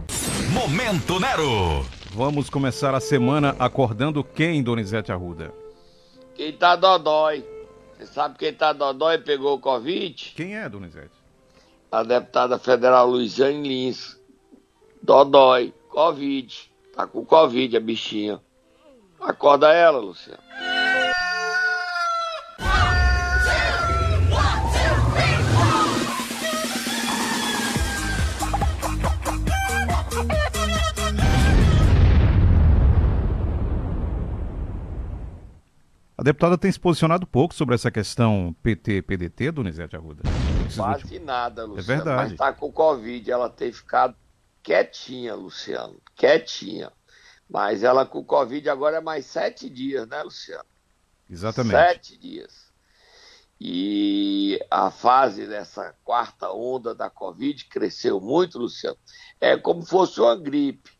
Momento 0.54 1.20
Nero. 1.20 1.84
Vamos 2.14 2.48
começar 2.48 2.94
a 2.94 3.00
semana 3.00 3.56
acordando 3.58 4.24
quem, 4.24 4.62
Donizete 4.62 5.12
Arruda? 5.12 5.52
Quem 6.36 6.54
tá 6.54 6.76
dodói? 6.76 7.44
Você 7.98 8.06
sabe 8.06 8.38
quem 8.38 8.54
tá 8.54 8.72
dodói 8.72 9.16
e 9.16 9.20
pegou 9.20 9.56
o 9.56 9.60
Covid? 9.60 10.34
Quem 10.36 10.56
é, 10.56 10.70
Donizete? 10.70 11.10
A 11.92 12.04
deputada 12.04 12.60
federal 12.60 13.08
Luiziane 13.10 13.68
Lins. 13.68 14.16
Dodói. 15.02 15.74
Covid. 15.90 16.72
Tá 16.96 17.08
com 17.08 17.26
Covid 17.26 17.76
a 17.78 17.80
bichinha. 17.80 18.40
Acorda 19.22 19.72
ela, 19.74 20.00
Luciano. 20.00 20.42
A 36.18 36.24
deputada 36.24 36.58
tem 36.58 36.72
se 36.72 36.80
posicionado 36.80 37.26
pouco 37.26 37.54
sobre 37.56 37.74
essa 37.74 37.90
questão 37.90 38.56
PT-PDT, 38.62 39.52
Donizete 39.52 39.96
Arruda. 39.96 40.22
Quase 40.76 41.04
últimos- 41.06 41.26
nada, 41.26 41.66
Luciano. 41.66 41.88
verdade. 41.88 42.30
Mas 42.30 42.38
tá 42.38 42.54
com 42.54 42.72
Covid. 42.72 43.32
Ela 43.32 43.50
tem 43.50 43.72
ficado 43.72 44.16
quietinha, 44.62 45.34
Luciano. 45.34 45.96
Quietinha. 46.16 46.92
Mas 47.52 47.84
ela 47.84 48.06
com 48.06 48.24
Covid 48.24 48.70
agora 48.70 48.98
é 48.98 49.02
mais 49.02 49.26
sete 49.26 49.70
dias, 49.70 50.08
né, 50.08 50.24
Luciano? 50.24 50.64
Exatamente. 51.30 51.76
Sete 51.76 52.18
dias. 52.18 52.72
E 53.60 54.58
a 54.72 54.90
fase 54.90 55.46
dessa 55.46 55.94
quarta 56.02 56.50
onda 56.50 56.96
da 56.96 57.10
Covid 57.10 57.66
cresceu 57.66 58.22
muito, 58.22 58.58
Luciano. 58.58 58.98
É 59.40 59.58
como 59.58 59.86
fosse 59.86 60.22
uma 60.22 60.34
gripe. 60.34 60.92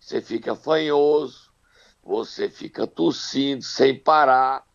Você 0.00 0.20
fica 0.20 0.56
fanhoso, 0.56 1.52
você 2.02 2.50
fica 2.50 2.88
tossindo 2.88 3.62
sem 3.62 3.96
parar. 3.96 4.66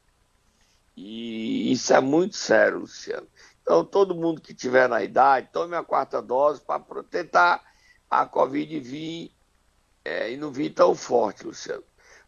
E 0.96 1.70
isso 1.70 1.94
é 1.94 2.00
muito 2.00 2.38
sério, 2.38 2.80
Luciano. 2.80 3.28
Então, 3.62 3.84
todo 3.84 4.16
mundo 4.16 4.40
que 4.40 4.54
tiver 4.54 4.88
na 4.88 5.04
idade, 5.04 5.50
tome 5.52 5.76
a 5.76 5.84
quarta 5.84 6.22
dose 6.22 6.62
para 6.62 7.04
tentar 7.04 7.62
a 8.10 8.26
Covid 8.26 8.80
vir 8.80 9.34
é, 10.04 10.32
e 10.32 10.38
não 10.38 10.52
vir 10.52 10.72
tão 10.72 10.96
forte, 10.96 11.46
Luciano. 11.46 11.84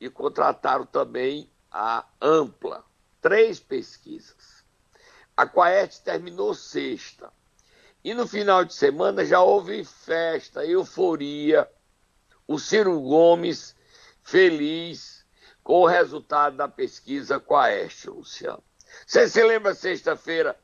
e 0.00 0.08
contrataram 0.10 0.86
também 0.86 1.50
a 1.70 2.06
Ampla. 2.20 2.84
Três 3.20 3.58
pesquisas. 3.58 4.64
A 5.36 5.46
Quaest 5.46 6.02
terminou 6.04 6.54
sexta. 6.54 7.32
E 8.04 8.12
no 8.12 8.28
final 8.28 8.64
de 8.64 8.74
semana 8.74 9.24
já 9.24 9.40
houve 9.40 9.84
festa, 9.84 10.64
euforia. 10.64 11.68
O 12.46 12.58
Ciro 12.58 13.00
Gomes 13.00 13.74
feliz 14.22 15.24
com 15.62 15.80
o 15.80 15.86
resultado 15.86 16.56
da 16.56 16.68
pesquisa 16.68 17.40
Quaest, 17.40 18.04
Luciano. 18.06 18.62
Você 19.06 19.28
se 19.28 19.42
lembra 19.42 19.74
sexta-feira 19.74 20.56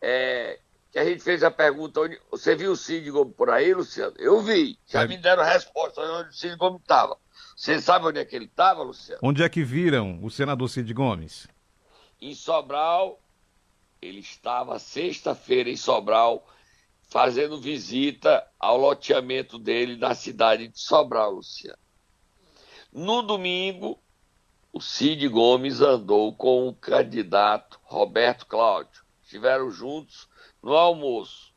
é, 0.00 0.58
que 0.92 0.98
a 0.98 1.04
gente 1.04 1.22
fez 1.22 1.42
a 1.42 1.50
pergunta, 1.50 2.00
onde, 2.00 2.20
você 2.30 2.54
viu 2.54 2.72
o 2.72 2.76
Cid 2.76 3.10
Gomes 3.10 3.34
por 3.36 3.50
aí, 3.50 3.72
Luciano? 3.74 4.14
Eu 4.18 4.40
vi, 4.42 4.78
já 4.86 5.02
É. 5.02 5.06
me 5.06 5.16
deram 5.16 5.42
resposta 5.42 6.00
onde 6.00 6.30
o 6.30 6.32
Cid 6.32 6.56
Gomes 6.56 6.80
estava. 6.80 7.16
Você 7.56 7.80
sabe 7.80 8.06
onde 8.06 8.18
é 8.18 8.24
que 8.24 8.34
ele 8.34 8.46
estava, 8.46 8.82
Luciano? 8.82 9.20
Onde 9.22 9.42
é 9.42 9.48
que 9.48 9.62
viram 9.62 10.18
o 10.22 10.30
senador 10.30 10.68
Cid 10.68 10.92
Gomes? 10.92 11.46
Em 12.20 12.34
Sobral, 12.34 13.20
ele 14.00 14.20
estava 14.20 14.78
sexta-feira 14.78 15.70
em 15.70 15.76
Sobral, 15.76 16.46
fazendo 17.08 17.60
visita 17.60 18.44
ao 18.58 18.76
loteamento 18.76 19.58
dele 19.58 19.96
na 19.96 20.14
cidade 20.14 20.68
de 20.68 20.80
Sobral, 20.80 21.32
Luciano. 21.32 21.78
No 22.92 23.22
domingo, 23.22 23.98
o 24.76 24.80
Cid 24.80 25.28
Gomes 25.28 25.80
andou 25.80 26.34
com 26.34 26.66
o 26.66 26.74
candidato 26.74 27.78
Roberto 27.84 28.44
Cláudio. 28.44 29.04
Estiveram 29.22 29.70
juntos 29.70 30.28
no 30.60 30.74
almoço. 30.74 31.54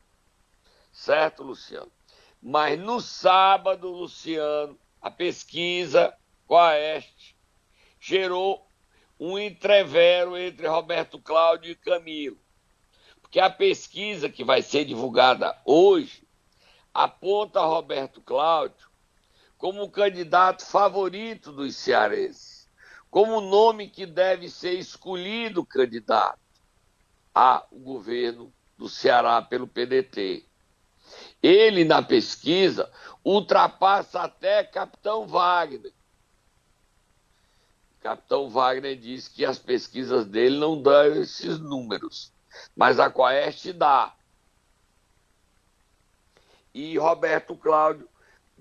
Certo, 0.92 1.42
Luciano? 1.42 1.90
Mas 2.40 2.78
no 2.78 3.00
sábado, 3.00 3.90
Luciano, 3.90 4.78
a 5.02 5.10
pesquisa 5.10 6.16
Coeste 6.46 7.36
gerou 7.98 8.64
um 9.18 9.36
entrevero 9.36 10.36
entre 10.36 10.68
Roberto 10.68 11.18
Cláudio 11.18 11.72
e 11.72 11.74
Camilo. 11.74 12.38
Porque 13.20 13.40
a 13.40 13.50
pesquisa 13.50 14.28
que 14.28 14.44
vai 14.44 14.62
ser 14.62 14.84
divulgada 14.84 15.60
hoje 15.64 16.22
aponta 16.94 17.60
Roberto 17.62 18.22
Cláudio 18.22 18.88
como 19.58 19.82
o 19.82 19.90
candidato 19.90 20.64
favorito 20.64 21.50
dos 21.50 21.74
cearenses, 21.74 22.47
como 23.10 23.38
o 23.38 23.40
nome 23.40 23.88
que 23.88 24.04
deve 24.04 24.48
ser 24.48 24.74
escolhido 24.74 25.64
candidato 25.64 26.38
ao 27.34 27.66
governo 27.72 28.52
do 28.76 28.88
Ceará 28.88 29.40
pelo 29.40 29.66
PDT. 29.66 30.44
Ele, 31.42 31.84
na 31.84 32.02
pesquisa, 32.02 32.90
ultrapassa 33.24 34.20
até 34.20 34.62
Capitão 34.62 35.26
Wagner. 35.26 35.92
Capitão 38.00 38.48
Wagner 38.48 38.96
diz 38.96 39.28
que 39.28 39.44
as 39.44 39.58
pesquisas 39.58 40.24
dele 40.26 40.58
não 40.58 40.80
dão 40.80 41.06
esses 41.14 41.58
números, 41.58 42.32
mas 42.76 43.00
a 43.00 43.10
Coeste 43.10 43.72
dá. 43.72 44.14
E 46.72 46.96
Roberto 46.98 47.56
Cláudio, 47.56 48.08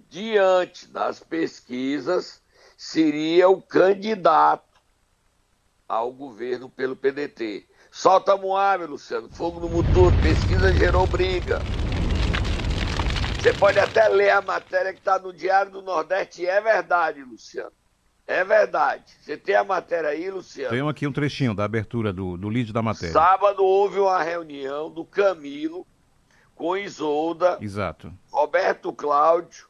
diante 0.10 0.88
das 0.88 1.20
pesquisas, 1.20 2.42
seria 2.78 3.50
o 3.50 3.60
candidato 3.60 4.64
ao 5.90 6.12
governo 6.12 6.70
pelo 6.70 6.96
PDT. 6.96 7.66
Solta 7.90 8.38
Moab, 8.38 8.86
Luciano, 8.86 9.28
fogo 9.30 9.60
no 9.60 9.68
motor, 9.68 10.14
pesquisa 10.22 10.72
gerou 10.72 11.08
briga. 11.08 11.60
Você 13.42 13.52
pode 13.54 13.80
até 13.80 14.08
ler 14.08 14.30
a 14.30 14.42
matéria 14.42 14.94
que 14.94 15.00
está 15.00 15.18
no 15.18 15.34
Diário 15.34 15.72
do 15.72 15.82
Nordeste, 15.82 16.46
é 16.46 16.62
verdade, 16.62 17.24
Luciano. 17.24 17.72
É 18.28 18.44
verdade. 18.44 19.06
Você 19.22 19.38
tem 19.38 19.56
a 19.56 19.64
matéria 19.64 20.10
aí, 20.10 20.30
Luciano? 20.30 20.70
Tenho 20.70 20.90
aqui 20.90 21.08
um 21.08 21.14
trechinho 21.14 21.56
da 21.56 21.64
abertura 21.64 22.12
do, 22.12 22.36
do 22.36 22.50
lead 22.50 22.74
da 22.74 22.82
matéria. 22.82 23.14
Sábado 23.14 23.64
houve 23.64 24.00
uma 24.00 24.22
reunião 24.22 24.92
do 24.92 25.06
Camilo 25.06 25.88
com 26.54 26.76
Isolda, 26.76 27.58
Exato. 27.62 28.14
Roberto 28.30 28.92
Cláudio 28.92 29.68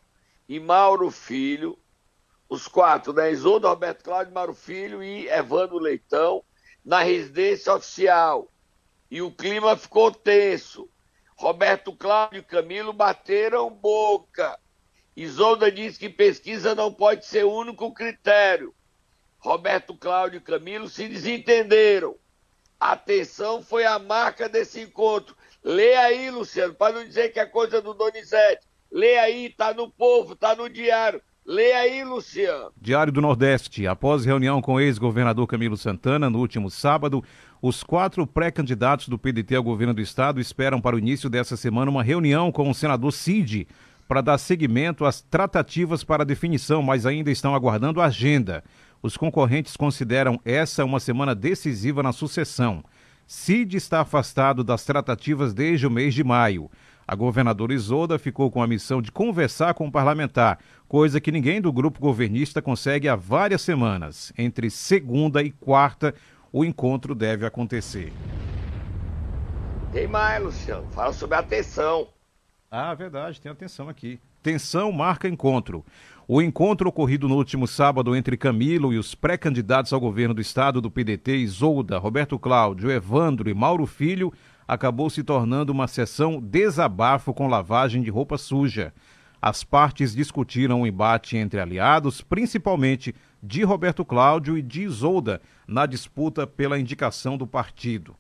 e 0.49 0.59
Mauro 0.59 1.11
Filho, 1.11 1.77
os 2.49 2.67
quatro, 2.67 3.13
né? 3.13 3.31
Isolda, 3.31 3.69
Roberto 3.69 4.03
Cláudio, 4.03 4.33
Mauro 4.33 4.53
Filho 4.53 5.03
e 5.03 5.27
Evandro 5.27 5.77
Leitão, 5.77 6.43
na 6.83 7.01
residência 7.01 7.73
oficial 7.73 8.51
e 9.09 9.21
o 9.21 9.31
clima 9.31 9.75
ficou 9.75 10.11
tenso. 10.11 10.89
Roberto 11.35 11.93
Cláudio 11.95 12.39
e 12.39 12.43
Camilo 12.43 12.91
bateram 12.91 13.69
boca. 13.69 14.59
Isolda 15.15 15.71
disse 15.71 15.97
que 15.97 16.09
pesquisa 16.09 16.75
não 16.75 16.93
pode 16.93 17.25
ser 17.25 17.45
o 17.45 17.51
único 17.51 17.93
critério. 17.93 18.73
Roberto 19.39 19.95
Cláudio 19.95 20.37
e 20.37 20.41
Camilo 20.41 20.89
se 20.89 21.07
desentenderam. 21.07 22.15
Atenção 22.79 23.61
foi 23.61 23.85
a 23.85 23.97
marca 23.97 24.49
desse 24.49 24.81
encontro. 24.81 25.35
Lê 25.63 25.95
aí, 25.95 26.29
Luciano, 26.29 26.73
para 26.73 26.93
não 26.93 27.05
dizer 27.05 27.29
que 27.29 27.39
é 27.39 27.45
coisa 27.45 27.81
do 27.81 27.93
Donizete. 27.93 28.67
Lê 28.91 29.17
aí, 29.17 29.49
tá 29.49 29.73
no 29.73 29.91
povo, 29.91 30.35
tá 30.35 30.55
no 30.55 30.69
diário. 30.69 31.21
Lê 31.47 31.71
aí, 31.71 32.03
Luciano. 32.03 32.73
Diário 32.75 33.13
do 33.13 33.21
Nordeste. 33.21 33.87
Após 33.87 34.25
reunião 34.25 34.61
com 34.61 34.73
o 34.73 34.79
ex-governador 34.81 35.47
Camilo 35.47 35.77
Santana 35.77 36.29
no 36.29 36.39
último 36.39 36.69
sábado, 36.69 37.23
os 37.61 37.83
quatro 37.83 38.27
pré-candidatos 38.27 39.07
do 39.07 39.17
PDT 39.17 39.55
ao 39.55 39.63
governo 39.63 39.93
do 39.93 40.01
estado 40.01 40.41
esperam 40.41 40.81
para 40.81 40.97
o 40.97 40.99
início 40.99 41.29
dessa 41.29 41.55
semana 41.55 41.89
uma 41.89 42.03
reunião 42.03 42.51
com 42.51 42.69
o 42.69 42.75
senador 42.75 43.13
Cid 43.13 43.65
para 44.09 44.19
dar 44.19 44.37
seguimento 44.37 45.05
às 45.05 45.21
tratativas 45.21 46.03
para 46.03 46.25
definição, 46.25 46.83
mas 46.83 47.05
ainda 47.05 47.31
estão 47.31 47.55
aguardando 47.55 48.01
a 48.01 48.07
agenda. 48.07 48.61
Os 49.01 49.15
concorrentes 49.15 49.77
consideram 49.77 50.41
essa 50.43 50.83
uma 50.83 50.99
semana 50.99 51.33
decisiva 51.33 52.03
na 52.03 52.11
sucessão. 52.11 52.83
Cid 53.25 53.77
está 53.77 54.01
afastado 54.01 54.65
das 54.65 54.83
tratativas 54.83 55.53
desde 55.53 55.87
o 55.87 55.91
mês 55.91 56.13
de 56.13 56.25
maio. 56.25 56.69
A 57.07 57.15
governadora 57.15 57.73
Isolda 57.73 58.19
ficou 58.19 58.51
com 58.51 58.61
a 58.61 58.67
missão 58.67 59.01
de 59.01 59.13
conversar 59.13 59.73
com 59.73 59.87
o 59.87 59.91
parlamentar, 59.91 60.59
coisa 60.89 61.21
que 61.21 61.31
ninguém 61.31 61.61
do 61.61 61.71
grupo 61.71 62.01
governista 62.01 62.61
consegue 62.61 63.07
há 63.07 63.15
várias 63.15 63.61
semanas. 63.61 64.33
Entre 64.37 64.69
segunda 64.69 65.41
e 65.41 65.49
quarta, 65.49 66.13
o 66.51 66.65
encontro 66.65 67.15
deve 67.15 67.45
acontecer. 67.45 68.11
Tem 69.93 70.05
mais, 70.05 70.43
Luciano. 70.43 70.85
Fala 70.91 71.13
sobre 71.13 71.37
a 71.37 71.43
tensão. 71.43 72.09
Ah, 72.69 72.93
verdade, 72.93 73.39
tem 73.39 73.49
atenção 73.49 73.87
aqui. 73.87 74.19
Tensão 74.43 74.91
marca 74.91 75.29
encontro. 75.29 75.85
O 76.27 76.41
encontro 76.41 76.89
ocorrido 76.89 77.29
no 77.29 77.35
último 77.35 77.65
sábado 77.65 78.13
entre 78.17 78.35
Camilo 78.35 78.91
e 78.91 78.97
os 78.97 79.15
pré-candidatos 79.15 79.93
ao 79.93 79.99
governo 80.01 80.33
do 80.33 80.41
estado 80.41 80.81
do 80.81 80.91
PDT, 80.91 81.37
Isolda, 81.37 81.97
Roberto 81.97 82.37
Cláudio, 82.37 82.91
Evandro 82.91 83.49
e 83.49 83.53
Mauro 83.53 83.85
Filho, 83.85 84.33
acabou 84.67 85.09
se 85.09 85.24
tornando 85.24 85.71
uma 85.71 85.88
sessão 85.88 86.41
desabafo 86.41 87.33
com 87.33 87.47
lavagem 87.47 88.01
de 88.01 88.09
roupa 88.09 88.38
suja. 88.38 88.93
As 89.41 89.63
partes 89.63 90.15
discutiram 90.15 90.81
o 90.81 90.88
embate 90.88 91.38
entre 91.38 91.59
aliados, 91.59 92.21
principalmente 92.21 93.15
de 93.41 93.63
Roberto 93.63 94.03
Cláudio 94.03 94.57
e 94.57 94.62
de 94.62 94.81
Isolda, 94.81 95.41
na 95.67 95.86
disputa 95.86 96.45
pela 96.45 96.79
indicação 96.79 97.38
do 97.38 97.47
partido. 97.47 98.15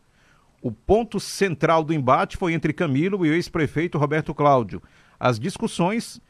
O 0.61 0.71
ponto 0.71 1.19
central 1.19 1.83
do 1.83 1.93
embate 1.93 2.37
foi 2.37 2.53
entre 2.53 2.71
Camilo 2.71 3.25
e 3.25 3.29
o 3.29 3.33
ex-prefeito 3.33 3.97
Roberto 3.97 4.33
Cláudio. 4.33 4.81
As 5.19 5.39
discussões 5.39 6.21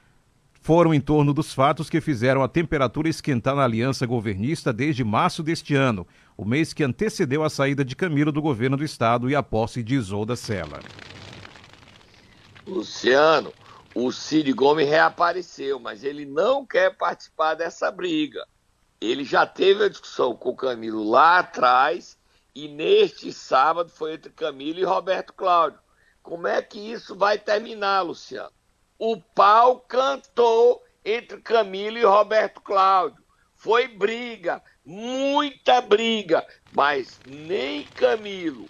foram 0.61 0.93
em 0.93 0.99
torno 0.99 1.33
dos 1.33 1.53
fatos 1.53 1.89
que 1.89 2.01
fizeram 2.01 2.43
a 2.43 2.47
temperatura 2.47 3.07
esquentar 3.07 3.55
na 3.55 3.63
aliança 3.63 4.05
governista 4.05 4.73
desde 4.73 5.03
março 5.03 5.41
deste 5.41 5.75
ano, 5.75 6.05
o 6.35 6.45
mês 6.45 6.73
que 6.73 6.83
antecedeu 6.83 7.43
a 7.43 7.49
saída 7.49 7.83
de 7.85 7.95
Camilo 7.95 8.31
do 8.31 8.41
governo 8.41 8.77
do 8.77 8.83
estado 8.83 9.29
e 9.29 9.35
a 9.35 9.41
posse 9.41 9.81
de 9.81 9.95
Isolda 9.95 10.35
Sela. 10.35 10.79
Luciano, 12.65 13.53
o 13.95 14.11
Cid 14.11 14.51
Gomes 14.53 14.87
reapareceu, 14.87 15.79
mas 15.79 16.03
ele 16.03 16.25
não 16.25 16.65
quer 16.65 16.95
participar 16.95 17.55
dessa 17.55 17.89
briga. 17.89 18.45
Ele 18.99 19.23
já 19.23 19.45
teve 19.45 19.85
a 19.85 19.89
discussão 19.89 20.35
com 20.35 20.49
o 20.49 20.55
Camilo 20.55 21.09
lá 21.09 21.39
atrás 21.39 22.17
e 22.53 22.67
neste 22.67 23.31
sábado 23.31 23.89
foi 23.89 24.15
entre 24.15 24.31
Camilo 24.31 24.79
e 24.79 24.83
Roberto 24.83 25.31
Cláudio. 25.33 25.79
Como 26.21 26.45
é 26.45 26.61
que 26.61 26.79
isso 26.79 27.15
vai 27.15 27.37
terminar, 27.37 28.01
Luciano? 28.01 28.51
O 28.99 29.17
pau 29.17 29.79
cantou 29.79 30.83
entre 31.03 31.39
Camilo 31.41 31.97
e 31.97 32.03
Roberto 32.03 32.61
Cláudio. 32.61 33.23
Foi 33.55 33.87
briga, 33.87 34.61
muita 34.85 35.81
briga, 35.81 36.45
mas 36.73 37.19
nem 37.25 37.83
Camilo 37.83 38.67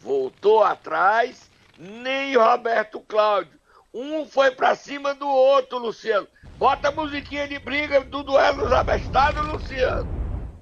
voltou 0.00 0.64
atrás, 0.64 1.50
nem 1.78 2.36
Roberto 2.36 3.00
Cláudio. 3.00 3.58
Um 3.92 4.24
foi 4.24 4.50
para 4.50 4.74
cima 4.74 5.14
do 5.14 5.26
outro, 5.26 5.78
Luciano. 5.78 6.26
Bota 6.56 6.88
a 6.88 6.92
musiquinha 6.92 7.48
de 7.48 7.58
briga 7.58 8.00
do 8.02 8.22
duelo 8.22 8.62
dos 8.62 8.72
abestados, 8.72 9.44
Luciano. 9.46 10.08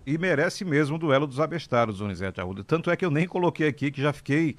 E 0.07 0.17
merece 0.17 0.65
mesmo 0.65 0.97
o 0.97 0.99
duelo 0.99 1.27
dos 1.27 1.39
abestados, 1.39 1.99
Donizete 1.99 2.41
Arruda. 2.41 2.65
Tanto 2.65 2.91
é 2.91 2.97
que 2.97 3.05
eu 3.05 3.11
nem 3.11 3.27
coloquei 3.27 3.69
aqui 3.69 3.91
que 3.91 4.01
já 4.01 4.13
fiquei 4.13 4.57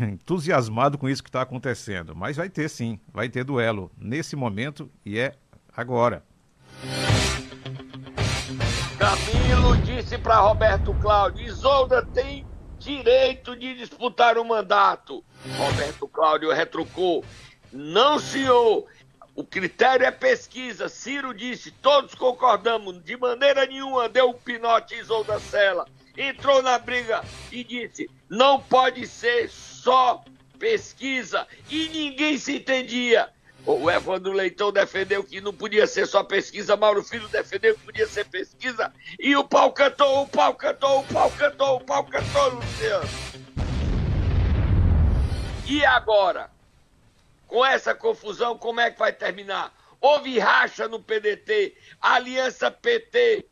entusiasmado 0.00 0.96
com 0.96 1.08
isso 1.08 1.22
que 1.22 1.28
está 1.28 1.42
acontecendo. 1.42 2.14
Mas 2.14 2.36
vai 2.36 2.48
ter 2.48 2.68
sim, 2.68 2.98
vai 3.12 3.28
ter 3.28 3.44
duelo 3.44 3.90
nesse 3.96 4.36
momento 4.36 4.90
e 5.04 5.18
é 5.18 5.34
agora. 5.76 6.22
Camilo 8.98 9.76
disse 9.78 10.18
para 10.18 10.40
Roberto 10.40 10.94
Cláudio: 10.94 11.46
Isolda 11.46 12.04
tem 12.04 12.46
direito 12.78 13.56
de 13.56 13.76
disputar 13.76 14.38
o 14.38 14.44
mandato. 14.44 15.24
Roberto 15.56 16.08
Cláudio 16.08 16.52
retrucou: 16.52 17.24
Não, 17.72 18.18
senhor. 18.18 18.86
O 19.34 19.44
critério 19.44 20.04
é 20.04 20.10
pesquisa. 20.10 20.88
Ciro 20.88 21.32
disse: 21.32 21.70
todos 21.70 22.12
concordamos. 22.12 23.00
De 23.04 23.16
maneira 23.16 23.64
nenhuma 23.66 24.08
deu 24.08 24.30
um 24.30 24.34
pinote 24.34 24.96
Isolda 24.96 25.38
Sela 25.38 25.86
entrou 26.18 26.60
na 26.60 26.78
briga 26.78 27.24
e 27.52 27.62
disse: 27.62 28.10
não 28.28 28.60
pode 28.60 29.06
ser 29.06 29.48
só 29.48 30.24
pesquisa. 30.58 31.46
E 31.70 31.88
ninguém 31.88 32.36
se 32.36 32.56
entendia. 32.56 33.30
O 33.64 33.90
Evandro 33.90 34.32
Leitão 34.32 34.72
defendeu 34.72 35.22
que 35.22 35.40
não 35.40 35.52
podia 35.52 35.86
ser 35.86 36.06
só 36.06 36.24
pesquisa, 36.24 36.76
Mauro 36.76 37.04
Filho 37.04 37.28
defendeu 37.28 37.74
que 37.76 37.84
podia 37.84 38.06
ser 38.06 38.24
pesquisa, 38.24 38.90
e 39.18 39.36
o 39.36 39.44
pau 39.44 39.72
cantou, 39.72 40.22
o 40.22 40.26
pau 40.26 40.54
cantou, 40.54 41.00
o 41.00 41.04
pau 41.04 41.30
cantou, 41.32 41.76
o 41.76 41.80
pau 41.80 42.04
cantou, 42.04 42.48
Luciano. 42.54 43.08
E 45.66 45.84
agora? 45.84 46.50
Com 47.46 47.62
essa 47.62 47.94
confusão, 47.94 48.56
como 48.56 48.80
é 48.80 48.90
que 48.90 48.98
vai 48.98 49.12
terminar? 49.12 49.74
Houve 50.00 50.38
racha 50.38 50.88
no 50.88 51.02
PDT, 51.02 51.76
aliança 52.00 52.70
PT, 52.70 53.44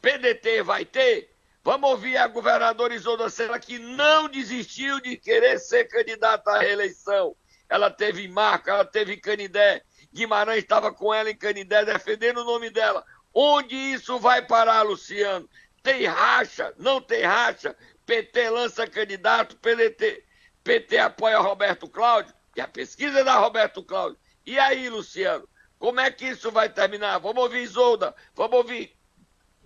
PDT 0.00 0.62
vai 0.62 0.84
ter? 0.84 1.35
Vamos 1.66 1.90
ouvir 1.90 2.16
a 2.16 2.28
governadora 2.28 2.94
Isolda 2.94 3.28
Sela, 3.28 3.58
que 3.58 3.76
não 3.76 4.28
desistiu 4.28 5.00
de 5.00 5.16
querer 5.16 5.58
ser 5.58 5.86
candidata 5.86 6.52
à 6.52 6.60
reeleição. 6.60 7.34
Ela 7.68 7.90
teve 7.90 8.24
em 8.24 8.28
Marco, 8.28 8.70
ela 8.70 8.84
teve 8.84 9.16
Canidé. 9.16 9.82
Guimarães 10.14 10.62
estava 10.62 10.92
com 10.92 11.12
ela 11.12 11.28
em 11.28 11.36
Canidé, 11.36 11.84
defendendo 11.84 12.38
o 12.38 12.44
nome 12.44 12.70
dela. 12.70 13.04
Onde 13.34 13.74
isso 13.74 14.16
vai 14.20 14.46
parar, 14.46 14.82
Luciano? 14.82 15.50
Tem 15.82 16.06
racha? 16.06 16.72
Não 16.78 17.00
tem 17.00 17.24
racha? 17.24 17.76
PT 18.06 18.48
lança 18.48 18.86
candidato, 18.86 19.56
PDT, 19.56 20.22
PT 20.62 20.98
apoia 20.98 21.40
Roberto 21.40 21.88
Cláudio, 21.88 22.32
e 22.54 22.60
a 22.60 22.68
pesquisa 22.68 23.18
é 23.18 23.24
da 23.24 23.38
Roberto 23.38 23.82
Cláudio. 23.82 24.20
E 24.46 24.56
aí, 24.56 24.88
Luciano? 24.88 25.48
Como 25.80 25.98
é 25.98 26.12
que 26.12 26.26
isso 26.26 26.52
vai 26.52 26.68
terminar? 26.68 27.18
Vamos 27.18 27.42
ouvir 27.42 27.62
Isolda, 27.62 28.14
vamos 28.36 28.56
ouvir 28.56 28.95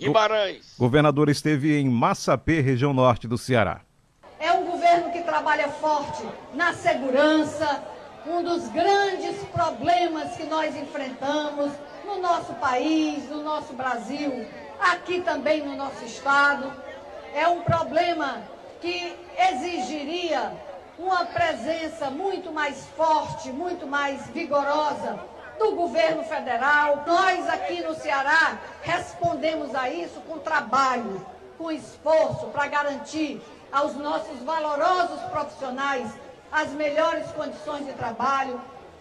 Guimarães. 0.00 0.78
O 0.78 0.80
governador 0.80 1.28
esteve 1.28 1.78
em 1.78 1.86
Massapê, 1.86 2.62
região 2.62 2.94
norte 2.94 3.28
do 3.28 3.36
Ceará. 3.36 3.82
É 4.38 4.50
um 4.50 4.64
governo 4.64 5.12
que 5.12 5.20
trabalha 5.20 5.68
forte 5.68 6.26
na 6.54 6.72
segurança, 6.72 7.84
um 8.26 8.42
dos 8.42 8.68
grandes 8.68 9.36
problemas 9.52 10.34
que 10.36 10.44
nós 10.44 10.74
enfrentamos 10.74 11.70
no 12.06 12.18
nosso 12.18 12.54
país, 12.54 13.28
no 13.28 13.42
nosso 13.42 13.74
Brasil, 13.74 14.46
aqui 14.80 15.20
também 15.20 15.66
no 15.66 15.76
nosso 15.76 16.02
estado. 16.06 16.72
É 17.34 17.46
um 17.46 17.60
problema 17.60 18.42
que 18.80 19.14
exigiria 19.52 20.50
uma 20.98 21.26
presença 21.26 22.10
muito 22.10 22.50
mais 22.50 22.86
forte, 22.96 23.52
muito 23.52 23.86
mais 23.86 24.26
vigorosa 24.28 25.20
do 25.60 25.72
governo 25.72 26.24
federal. 26.24 27.04
Nós 27.06 27.46
aqui 27.50 27.82
no 27.82 27.94
Ceará 27.94 28.58
respondemos 28.80 29.74
a 29.74 29.90
isso 29.90 30.18
com 30.22 30.38
trabalho, 30.38 31.24
com 31.58 31.70
esforço 31.70 32.46
para 32.46 32.66
garantir 32.66 33.42
aos 33.70 33.94
nossos 33.94 34.42
valorosos 34.42 35.20
profissionais 35.30 36.10
as 36.50 36.70
melhores 36.70 37.30
condições 37.32 37.84
de 37.84 37.92
trabalho. 37.92 38.58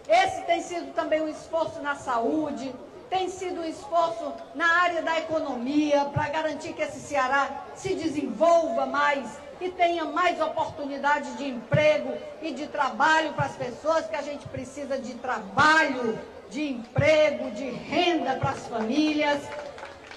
Esse 0.07 0.41
tem 0.41 0.61
sido 0.61 0.93
também 0.93 1.21
um 1.21 1.29
esforço 1.29 1.81
na 1.81 1.95
saúde, 1.95 2.75
tem 3.09 3.29
sido 3.29 3.61
um 3.61 3.65
esforço 3.65 4.33
na 4.53 4.67
área 4.81 5.01
da 5.01 5.17
economia 5.17 6.05
para 6.13 6.27
garantir 6.27 6.73
que 6.73 6.81
esse 6.81 6.99
Ceará 6.99 7.63
se 7.73 7.95
desenvolva 7.95 8.85
mais 8.85 9.39
e 9.61 9.69
tenha 9.69 10.05
mais 10.05 10.39
oportunidade 10.41 11.31
de 11.37 11.47
emprego 11.47 12.13
e 12.41 12.51
de 12.51 12.67
trabalho 12.67 13.33
para 13.33 13.45
as 13.45 13.55
pessoas, 13.55 14.07
que 14.07 14.15
a 14.15 14.21
gente 14.21 14.47
precisa 14.49 14.97
de 14.97 15.15
trabalho 15.15 16.19
de 16.49 16.69
emprego, 16.71 17.51
de 17.51 17.69
renda 17.69 18.35
para 18.35 18.51
as 18.51 18.67
famílias. 18.67 19.41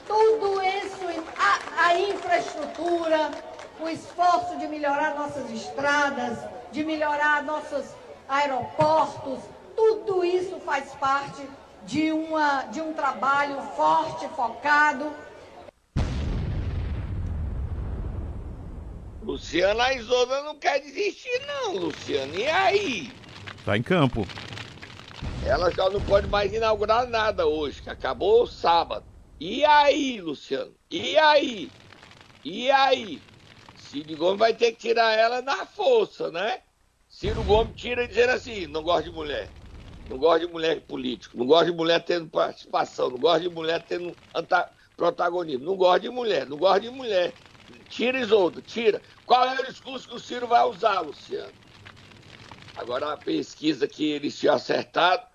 Tudo 0.06 0.62
isso, 0.62 1.24
a, 1.38 1.86
a 1.86 2.00
infraestrutura, 2.00 3.30
o 3.80 3.88
esforço 3.88 4.58
de 4.58 4.66
melhorar 4.66 5.14
nossas 5.14 5.50
estradas, 5.50 6.38
de 6.70 6.84
melhorar 6.84 7.42
nossos 7.42 7.84
aeroportos, 8.28 9.40
tudo 9.76 10.24
isso 10.24 10.58
faz 10.60 10.90
parte 10.94 11.42
de, 11.84 12.12
uma, 12.12 12.62
de 12.64 12.80
um 12.80 12.92
trabalho 12.92 13.60
forte, 13.76 14.28
focado. 14.28 15.12
Luciana 19.22 19.92
Isoda 19.94 20.42
não 20.42 20.56
quer 20.56 20.80
desistir, 20.80 21.40
não, 21.46 21.76
Luciana. 21.76 22.34
E 22.34 22.48
aí? 22.48 23.12
Tá 23.64 23.76
em 23.76 23.82
campo. 23.82 24.26
Ela 25.44 25.70
já 25.72 25.90
não 25.90 26.00
pode 26.00 26.28
mais 26.28 26.52
inaugurar 26.52 27.06
nada 27.06 27.46
hoje, 27.46 27.82
que 27.82 27.90
acabou 27.90 28.46
sábado. 28.46 29.04
E 29.40 29.64
aí, 29.64 30.20
Luciano? 30.20 30.74
E 30.90 31.18
aí? 31.18 31.70
E 32.44 32.70
aí? 32.70 33.20
Ciro 33.76 34.16
Gomes 34.16 34.38
vai 34.38 34.54
ter 34.54 34.72
que 34.72 34.88
tirar 34.88 35.12
ela 35.12 35.42
na 35.42 35.66
força, 35.66 36.30
né? 36.30 36.62
Ciro 37.08 37.42
Gomes 37.42 37.74
tira 37.74 38.06
dizendo 38.06 38.30
assim, 38.30 38.66
não 38.66 38.82
gosta 38.82 39.10
de 39.10 39.10
mulher. 39.10 39.50
Não 40.08 40.18
gosto 40.18 40.46
de 40.46 40.52
mulher 40.52 40.80
político, 40.82 41.36
não 41.36 41.46
gosto 41.46 41.66
de 41.66 41.76
mulher 41.76 42.04
tendo 42.04 42.28
participação, 42.28 43.10
não 43.10 43.18
gosto 43.18 43.42
de 43.42 43.48
mulher 43.48 43.84
tendo 43.84 44.16
protagonismo, 44.96 45.64
não 45.64 45.76
gosto 45.76 46.02
de 46.02 46.10
mulher, 46.10 46.46
não 46.46 46.56
gosto 46.56 46.82
de 46.82 46.90
mulher. 46.90 47.34
Tira 47.88 48.18
Isolda, 48.18 48.60
tira. 48.62 49.02
Qual 49.24 49.44
é 49.44 49.60
o 49.60 49.66
discurso 49.66 50.08
que 50.08 50.14
o 50.14 50.18
Ciro 50.18 50.46
vai 50.46 50.62
usar, 50.64 51.00
Luciano? 51.00 51.52
Agora 52.76 53.12
a 53.12 53.16
pesquisa 53.16 53.86
que 53.86 54.10
eles 54.10 54.38
tinham 54.38 54.54
acertado, 54.54 55.26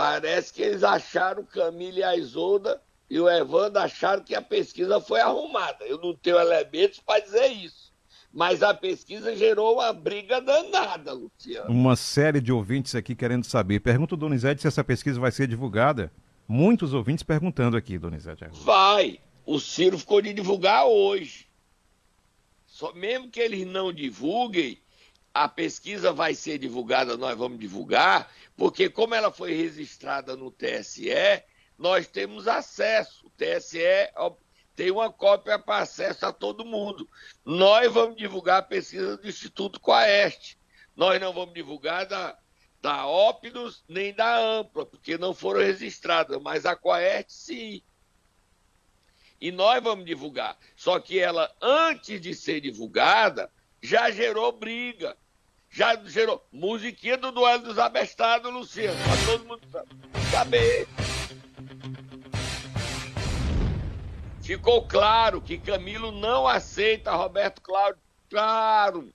parece 0.00 0.50
que 0.50 0.62
eles 0.62 0.82
acharam 0.82 1.44
Camila 1.44 1.98
e 1.98 2.02
a 2.02 2.16
Isolda 2.16 2.80
e 3.10 3.20
o 3.20 3.28
Evandro 3.28 3.80
acharam 3.80 4.24
que 4.24 4.34
a 4.34 4.40
pesquisa 4.40 4.98
foi 4.98 5.20
arrumada. 5.20 5.84
Eu 5.84 5.98
não 5.98 6.14
tenho 6.14 6.38
elementos 6.38 7.00
para 7.00 7.20
dizer 7.20 7.48
isso. 7.48 7.92
Mas 8.32 8.62
a 8.62 8.72
pesquisa 8.72 9.36
gerou 9.36 9.74
uma 9.74 9.92
briga 9.92 10.40
danada, 10.40 11.12
Luciano. 11.12 11.70
Uma 11.70 11.96
série 11.96 12.40
de 12.40 12.50
ouvintes 12.50 12.94
aqui 12.94 13.14
querendo 13.14 13.44
saber. 13.44 13.80
Pergunta 13.80 14.14
o 14.14 14.16
Donizete 14.16 14.62
se 14.62 14.68
essa 14.68 14.82
pesquisa 14.82 15.20
vai 15.20 15.30
ser 15.30 15.46
divulgada. 15.46 16.10
Muitos 16.48 16.94
ouvintes 16.94 17.22
perguntando 17.22 17.76
aqui, 17.76 17.98
Donizete. 17.98 18.46
Vai. 18.64 19.20
O 19.44 19.60
Ciro 19.60 19.98
ficou 19.98 20.22
de 20.22 20.32
divulgar 20.32 20.86
hoje. 20.86 21.46
Só 22.64 22.94
mesmo 22.94 23.28
que 23.28 23.40
eles 23.40 23.66
não 23.66 23.92
divulguem, 23.92 24.78
a 25.32 25.48
pesquisa 25.48 26.12
vai 26.12 26.34
ser 26.34 26.58
divulgada, 26.58 27.16
nós 27.16 27.36
vamos 27.36 27.58
divulgar, 27.58 28.32
porque 28.56 28.88
como 28.88 29.14
ela 29.14 29.30
foi 29.30 29.54
registrada 29.54 30.36
no 30.36 30.50
TSE, 30.50 31.42
nós 31.78 32.06
temos 32.06 32.46
acesso. 32.46 33.26
O 33.26 33.30
TSE 33.30 33.78
tem 34.76 34.90
uma 34.90 35.12
cópia 35.12 35.58
para 35.58 35.82
acesso 35.82 36.26
a 36.26 36.32
todo 36.32 36.64
mundo. 36.64 37.08
Nós 37.44 37.90
vamos 37.92 38.16
divulgar 38.16 38.58
a 38.58 38.62
pesquisa 38.62 39.16
do 39.16 39.28
Instituto 39.28 39.80
Coeste. 39.80 40.58
Nós 40.96 41.20
não 41.20 41.32
vamos 41.32 41.54
divulgar 41.54 42.06
da, 42.06 42.36
da 42.82 43.06
Ópidos 43.06 43.84
nem 43.88 44.12
da 44.12 44.38
Ampla, 44.38 44.84
porque 44.84 45.16
não 45.16 45.32
foram 45.32 45.60
registradas, 45.60 46.40
mas 46.42 46.66
a 46.66 46.74
Coeste 46.74 47.32
sim. 47.32 47.82
E 49.40 49.50
nós 49.50 49.82
vamos 49.82 50.04
divulgar. 50.04 50.58
Só 50.76 51.00
que 51.00 51.18
ela, 51.18 51.50
antes 51.62 52.20
de 52.20 52.34
ser 52.34 52.60
divulgada, 52.60 53.50
já 53.82 54.10
gerou 54.10 54.52
briga. 54.52 55.16
Já 55.70 55.94
gerou 56.04 56.44
musiquinha 56.50 57.16
do 57.16 57.30
duelo 57.30 57.62
dos 57.62 57.78
abestados, 57.78 58.52
Luciano. 58.52 58.98
Pra 59.04 59.32
todo 59.32 59.44
mundo 59.46 59.86
saber. 60.30 60.88
Ficou 64.42 64.84
claro 64.86 65.40
que 65.40 65.58
Camilo 65.58 66.10
não 66.10 66.46
aceita 66.48 67.14
Roberto 67.14 67.62
Cláudio. 67.62 68.02
Claro. 68.28 69.12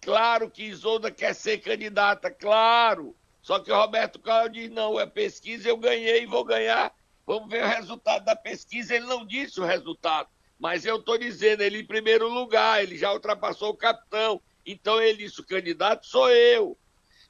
Claro 0.00 0.50
que 0.50 0.62
Isolda 0.62 1.10
quer 1.10 1.34
ser 1.34 1.58
candidata, 1.58 2.30
claro. 2.30 3.14
Só 3.42 3.58
que 3.58 3.70
Roberto 3.70 4.18
Cláudio 4.18 4.62
diz: 4.62 4.70
não, 4.70 4.98
é 4.98 5.04
pesquisa, 5.04 5.68
eu 5.68 5.76
ganhei 5.76 6.26
vou 6.26 6.44
ganhar. 6.44 6.92
Vamos 7.26 7.50
ver 7.50 7.64
o 7.64 7.68
resultado 7.68 8.24
da 8.24 8.34
pesquisa. 8.34 8.94
Ele 8.94 9.06
não 9.06 9.26
disse 9.26 9.60
o 9.60 9.64
resultado, 9.64 10.28
mas 10.62 10.84
eu 10.84 10.94
estou 10.94 11.18
dizendo, 11.18 11.62
ele 11.62 11.80
em 11.80 11.84
primeiro 11.84 12.28
lugar, 12.28 12.80
ele 12.80 12.96
já 12.96 13.12
ultrapassou 13.12 13.70
o 13.70 13.76
capitão. 13.76 14.40
Então 14.64 15.02
ele 15.02 15.24
disse: 15.24 15.40
o 15.40 15.44
candidato 15.44 16.06
sou 16.06 16.30
eu. 16.30 16.78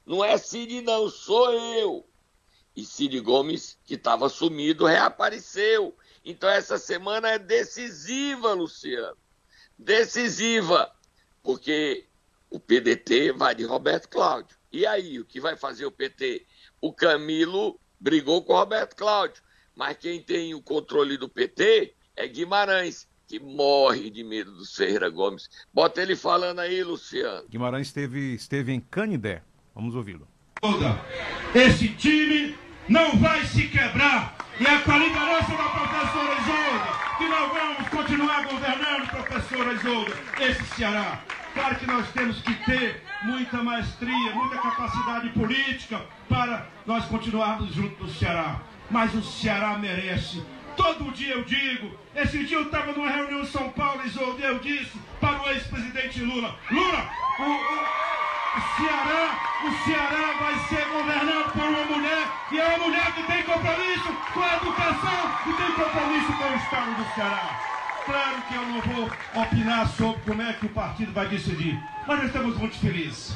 Não 0.05 0.23
é 0.23 0.37
Cid, 0.37 0.81
não, 0.81 1.09
sou 1.09 1.51
eu. 1.51 2.07
E 2.75 2.85
Cid 2.85 3.19
Gomes, 3.21 3.75
que 3.85 3.95
estava 3.95 4.29
sumido, 4.29 4.85
reapareceu. 4.85 5.97
Então 6.23 6.47
essa 6.47 6.77
semana 6.77 7.27
é 7.31 7.39
decisiva, 7.39 8.53
Luciano. 8.53 9.17
Decisiva. 9.79 10.93
Porque 11.41 12.05
o 12.51 12.59
PDT 12.59 13.31
vai 13.31 13.55
de 13.55 13.63
Roberto 13.63 14.09
Cláudio. 14.09 14.55
E 14.71 14.85
aí, 14.85 15.19
o 15.19 15.25
que 15.25 15.41
vai 15.41 15.57
fazer 15.57 15.87
o 15.87 15.91
PT? 15.91 16.45
O 16.79 16.93
Camilo 16.93 17.79
brigou 17.99 18.43
com 18.43 18.53
o 18.53 18.57
Roberto 18.57 18.95
Cláudio. 18.95 19.41
Mas 19.73 19.97
quem 19.97 20.21
tem 20.21 20.53
o 20.53 20.61
controle 20.61 21.17
do 21.17 21.27
PT 21.27 21.95
é 22.15 22.27
Guimarães, 22.27 23.07
que 23.33 23.39
morre 23.39 24.11
de 24.11 24.23
medo 24.23 24.51
do 24.51 24.63
Ferreira 24.63 25.09
Gomes. 25.09 25.49
Bota 25.73 25.99
ele 25.99 26.15
falando 26.15 26.59
aí, 26.59 26.83
Luciano. 26.83 27.47
Guimarães 27.49 27.87
esteve, 27.87 28.35
esteve 28.35 28.71
em 28.71 28.79
Canidé. 28.79 29.41
Vamos 29.73 29.95
ouvi-lo. 29.95 30.27
Esse 31.55 31.87
time 31.89 32.55
não 32.87 33.17
vai 33.17 33.43
se 33.45 33.67
quebrar. 33.69 34.37
E 34.59 34.67
é 34.67 34.77
com 34.81 34.91
a 34.91 34.97
liderança 34.99 35.49
da 35.49 35.67
professora 35.67 36.41
Isolda 36.41 37.17
que 37.17 37.27
nós 37.27 37.51
vamos 37.51 37.89
continuar 37.89 38.45
governando, 38.45 39.09
professora 39.09 39.73
Isolda, 39.73 40.13
esse 40.39 40.63
Ceará. 40.75 41.23
Claro 41.55 41.75
que 41.77 41.87
nós 41.87 42.11
temos 42.11 42.39
que 42.39 42.53
ter 42.65 43.01
muita 43.23 43.63
maestria, 43.63 44.35
muita 44.35 44.57
capacidade 44.57 45.29
política 45.29 46.05
para 46.29 46.67
nós 46.85 47.05
continuarmos 47.05 47.73
junto 47.73 48.03
do 48.03 48.11
Ceará. 48.11 48.61
Mas 48.91 49.11
o 49.15 49.23
Ceará 49.23 49.75
merece. 49.79 50.43
Todo 50.75 51.11
dia 51.13 51.33
eu 51.35 51.43
digo, 51.43 51.97
esse 52.15 52.43
dia 52.45 52.57
eu 52.57 52.63
estava 52.63 52.91
numa 52.91 53.09
reunião 53.09 53.41
em 53.41 53.45
São 53.45 53.69
Paulo, 53.69 54.01
e 54.05 54.43
eu 54.43 54.59
disse 54.59 54.91
para 55.19 55.41
o 55.41 55.49
ex-presidente 55.49 56.21
Lula, 56.21 56.55
Lula, 56.71 57.09
o, 57.39 57.43
o 57.43 58.03
o 58.53 58.61
Ceará, 58.77 59.39
o 59.65 59.83
Ceará 59.83 60.33
vai 60.39 60.53
ser 60.69 60.87
governado 60.87 61.51
por 61.51 61.63
uma 61.63 61.85
mulher 61.85 62.27
e 62.51 62.59
é 62.59 62.67
uma 62.67 62.85
mulher 62.85 63.11
que 63.13 63.23
tem 63.23 63.41
compromisso 63.43 64.13
com 64.31 64.41
a 64.41 64.57
educação 64.57 65.31
e 65.47 65.53
tem 65.53 65.71
compromisso 65.71 66.33
com 66.33 66.43
o 66.43 66.55
Estado 66.55 66.95
do 66.95 67.15
Ceará. 67.15 67.59
Claro 68.05 68.41
que 68.47 68.53
eu 68.53 68.61
não 68.61 68.81
vou 68.81 69.11
opinar 69.41 69.87
sobre 69.87 70.21
como 70.21 70.41
é 70.41 70.53
que 70.53 70.65
o 70.67 70.69
partido 70.69 71.11
vai 71.13 71.27
decidir, 71.29 71.79
mas 72.05 72.17
nós 72.17 72.27
estamos 72.27 72.57
muito 72.57 72.77
felizes. 72.77 73.35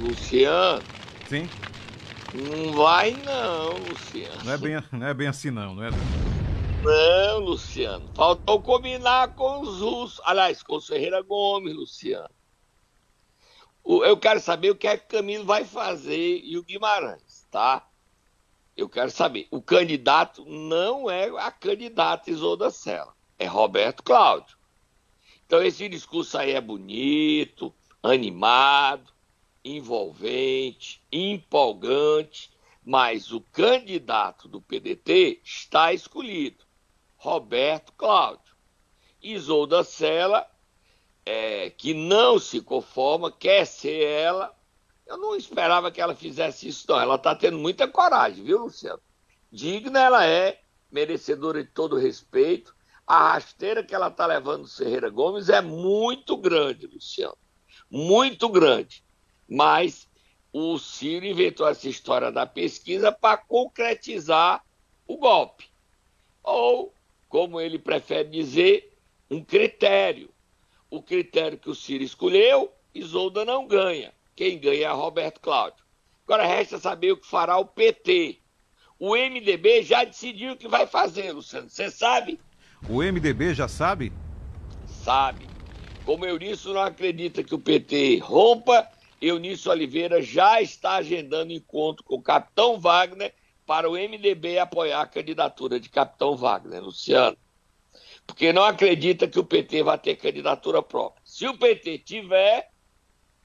Luciano. 0.00 0.82
Sim. 1.28 1.48
Não 2.34 2.72
vai 2.72 3.12
não, 3.12 3.78
Luciano. 3.78 4.44
Não 4.44 4.52
é 4.52 4.58
bem, 4.58 4.84
não 4.92 5.06
é 5.06 5.14
bem 5.14 5.26
assim 5.28 5.50
não, 5.50 5.74
não 5.74 5.84
é? 5.84 5.90
Não, 6.82 7.38
Luciano. 7.40 8.08
Faltou 8.14 8.60
combinar 8.60 9.34
com 9.34 9.62
os 9.62 9.80
russos. 9.80 10.20
Aliás, 10.24 10.62
com 10.62 10.76
o 10.76 10.80
Ferreira 10.80 11.22
Gomes, 11.22 11.74
Luciano. 11.74 12.28
eu 13.84 14.16
quero 14.16 14.40
saber 14.40 14.70
o 14.70 14.76
que 14.76 14.86
é 14.86 14.96
que 14.96 15.06
o 15.06 15.18
Camilo 15.18 15.44
vai 15.44 15.64
fazer 15.64 16.40
e 16.44 16.58
o 16.58 16.62
Guimarães, 16.62 17.46
tá? 17.50 17.88
Eu 18.76 18.88
quero 18.88 19.10
saber. 19.10 19.48
O 19.50 19.62
candidato 19.62 20.44
não 20.44 21.10
é 21.10 21.28
a 21.40 21.50
candidata 21.50 22.30
Isolda 22.30 22.70
Sela, 22.70 23.14
é 23.38 23.46
Roberto 23.46 24.02
Cláudio. 24.02 24.56
Então 25.46 25.62
esse 25.62 25.88
discurso 25.88 26.36
aí 26.36 26.52
é 26.52 26.60
bonito, 26.60 27.74
animado, 28.02 29.12
envolvente, 29.64 31.02
empolgante, 31.10 32.50
mas 32.84 33.32
o 33.32 33.40
candidato 33.40 34.48
do 34.48 34.60
PDT 34.60 35.40
está 35.44 35.92
escolhido. 35.92 36.64
Roberto 37.16 37.92
Cláudio. 37.92 38.56
Isolda 39.20 39.82
Sela, 39.82 40.48
é, 41.26 41.68
que 41.70 41.92
não 41.92 42.38
se 42.38 42.60
conforma, 42.60 43.30
quer 43.30 43.66
ser 43.66 44.02
ela. 44.04 44.56
Eu 45.06 45.18
não 45.18 45.34
esperava 45.34 45.90
que 45.90 46.00
ela 46.00 46.14
fizesse 46.14 46.68
isso, 46.68 46.86
não. 46.88 47.00
Ela 47.00 47.16
está 47.16 47.34
tendo 47.34 47.58
muita 47.58 47.88
coragem, 47.88 48.44
viu, 48.44 48.58
Luciano? 48.58 49.00
Digna 49.50 50.00
ela 50.00 50.26
é, 50.26 50.60
merecedora 50.90 51.62
de 51.62 51.70
todo 51.70 51.96
respeito. 51.98 52.74
A 53.06 53.32
rasteira 53.32 53.82
que 53.82 53.94
ela 53.94 54.08
está 54.08 54.26
levando 54.26 54.62
do 54.62 54.68
Ferreira 54.68 55.08
Gomes 55.08 55.48
é 55.48 55.60
muito 55.60 56.36
grande, 56.36 56.86
Luciano. 56.86 57.36
Muito 57.90 58.48
grande. 58.48 59.02
Mas 59.48 60.08
o 60.52 60.78
Ciro 60.78 61.24
inventou 61.24 61.66
essa 61.66 61.88
história 61.88 62.30
da 62.30 62.46
pesquisa 62.46 63.10
para 63.10 63.36
concretizar 63.36 64.64
o 65.06 65.16
golpe. 65.16 65.66
Ou 66.42 66.94
como 67.28 67.60
ele 67.60 67.78
prefere 67.78 68.28
dizer, 68.28 68.96
um 69.30 69.42
critério. 69.42 70.30
O 70.90 71.02
critério 71.02 71.58
que 71.58 71.68
o 71.68 71.74
Ciro 71.74 72.02
escolheu, 72.02 72.72
Isolda 72.94 73.44
não 73.44 73.66
ganha. 73.66 74.12
Quem 74.34 74.58
ganha 74.58 74.88
é 74.88 74.92
Roberto 74.92 75.40
Cláudio. 75.40 75.84
Agora 76.24 76.46
resta 76.46 76.78
saber 76.78 77.12
o 77.12 77.16
que 77.16 77.26
fará 77.26 77.58
o 77.58 77.66
PT. 77.66 78.40
O 78.98 79.14
MDB 79.14 79.82
já 79.82 80.04
decidiu 80.04 80.52
o 80.52 80.56
que 80.56 80.66
vai 80.66 80.86
fazer, 80.86 81.32
Luciano. 81.32 81.68
Você 81.68 81.90
sabe? 81.90 82.40
O 82.88 83.02
MDB 83.02 83.54
já 83.54 83.68
sabe? 83.68 84.12
Sabe. 84.86 85.46
Como 86.04 86.24
Eunício 86.24 86.72
não 86.72 86.82
acredita 86.82 87.42
que 87.44 87.54
o 87.54 87.58
PT 87.58 88.18
rompa, 88.18 88.88
Eunício 89.20 89.70
Oliveira 89.70 90.22
já 90.22 90.60
está 90.60 90.96
agendando 90.96 91.52
encontro 91.52 92.04
com 92.04 92.16
o 92.16 92.22
capitão 92.22 92.78
Wagner 92.78 93.34
para 93.66 93.88
o 93.88 93.92
MDB 93.92 94.58
apoiar 94.58 95.02
a 95.02 95.06
candidatura 95.06 95.78
de 95.78 95.88
capitão 95.88 96.36
Wagner, 96.36 96.82
Luciano. 96.82 97.36
Porque 98.26 98.52
não 98.52 98.62
acredita 98.62 99.26
que 99.26 99.38
o 99.38 99.44
PT 99.44 99.82
vai 99.82 99.98
ter 99.98 100.16
candidatura 100.16 100.82
própria. 100.82 101.22
Se 101.24 101.46
o 101.46 101.56
PT 101.56 101.98
tiver, 101.98 102.70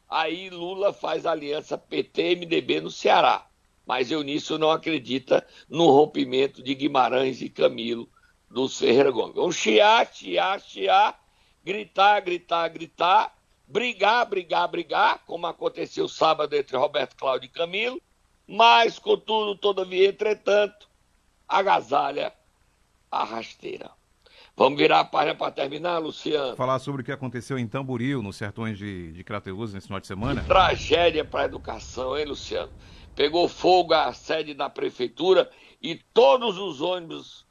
aí 0.10 0.50
Lula 0.50 0.94
faz 0.94 1.26
aliança 1.26 1.78
PT-MDB 1.78 2.82
no 2.82 2.92
Ceará. 2.92 3.48
Mas 3.86 4.12
Eunício 4.12 4.58
não 4.58 4.72
acredita 4.72 5.46
no 5.68 5.90
rompimento 5.90 6.62
de 6.64 6.74
Guimarães 6.76 7.42
e 7.42 7.50
Camilo 7.50 8.10
dos 8.50 8.78
Ferreira 8.78 9.12
Gomes. 9.12 9.36
Vão 9.36 9.52
chiar, 9.52 10.10
chiar, 10.14 10.62
chiar, 10.62 11.20
gritar, 11.64 12.22
gritar, 12.22 12.68
gritar, 12.70 13.36
brigar, 13.74 14.24
brigar, 14.28 14.68
brigar, 14.68 15.20
como 15.26 15.48
aconteceu 15.48 16.08
sábado 16.08 16.56
entre 16.56 16.78
Roberto 16.78 17.16
Cláudio 17.16 17.48
e 17.48 17.50
Camilo, 17.50 18.00
mas, 18.48 19.00
contudo, 19.00 19.56
todavia, 19.56 20.08
entretanto, 20.08 20.88
agasalha 21.50 22.32
a 23.12 23.24
rasteira. 23.24 23.90
Vamos 24.56 24.78
virar 24.78 25.00
a 25.00 25.06
página 25.06 25.34
para 25.34 25.52
terminar, 25.52 25.98
Luciano? 25.98 26.56
Falar 26.56 26.78
sobre 26.78 27.02
o 27.02 27.06
que 27.06 27.12
aconteceu 27.12 27.58
em 27.58 27.68
Tamboril, 27.68 28.22
nos 28.22 28.36
sertões 28.36 28.78
de, 28.78 29.12
de 29.12 29.24
Crateus, 29.24 29.74
nesse 29.74 29.88
final 29.88 30.00
de 30.00 30.06
semana. 30.06 30.42
Que 30.42 30.48
tragédia 30.48 31.26
para 31.26 31.42
a 31.42 31.46
educação, 31.46 32.16
hein, 32.16 32.26
Luciano? 32.26 32.72
Pegou 33.16 33.50
fogo 33.50 33.96
a 33.96 34.14
sede 34.14 34.54
da 34.54 34.70
prefeitura 34.70 35.50
e 35.82 35.96
todos 36.14 36.60
os 36.60 36.80
ônibus 36.80 37.44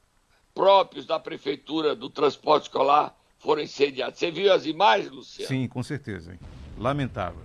próprios 0.55 1.05
da 1.05 1.19
prefeitura 1.19 1.97
do 1.97 2.09
transporte 2.09 2.65
escolar 2.65 3.17
foram 3.42 3.62
incendiados. 3.62 4.18
Você 4.18 4.31
viu 4.31 4.52
as 4.52 4.64
imagens, 4.64 5.11
Luciano? 5.11 5.48
Sim, 5.48 5.66
com 5.66 5.83
certeza. 5.83 6.33
Hein? 6.33 6.38
Lamentável. 6.78 7.42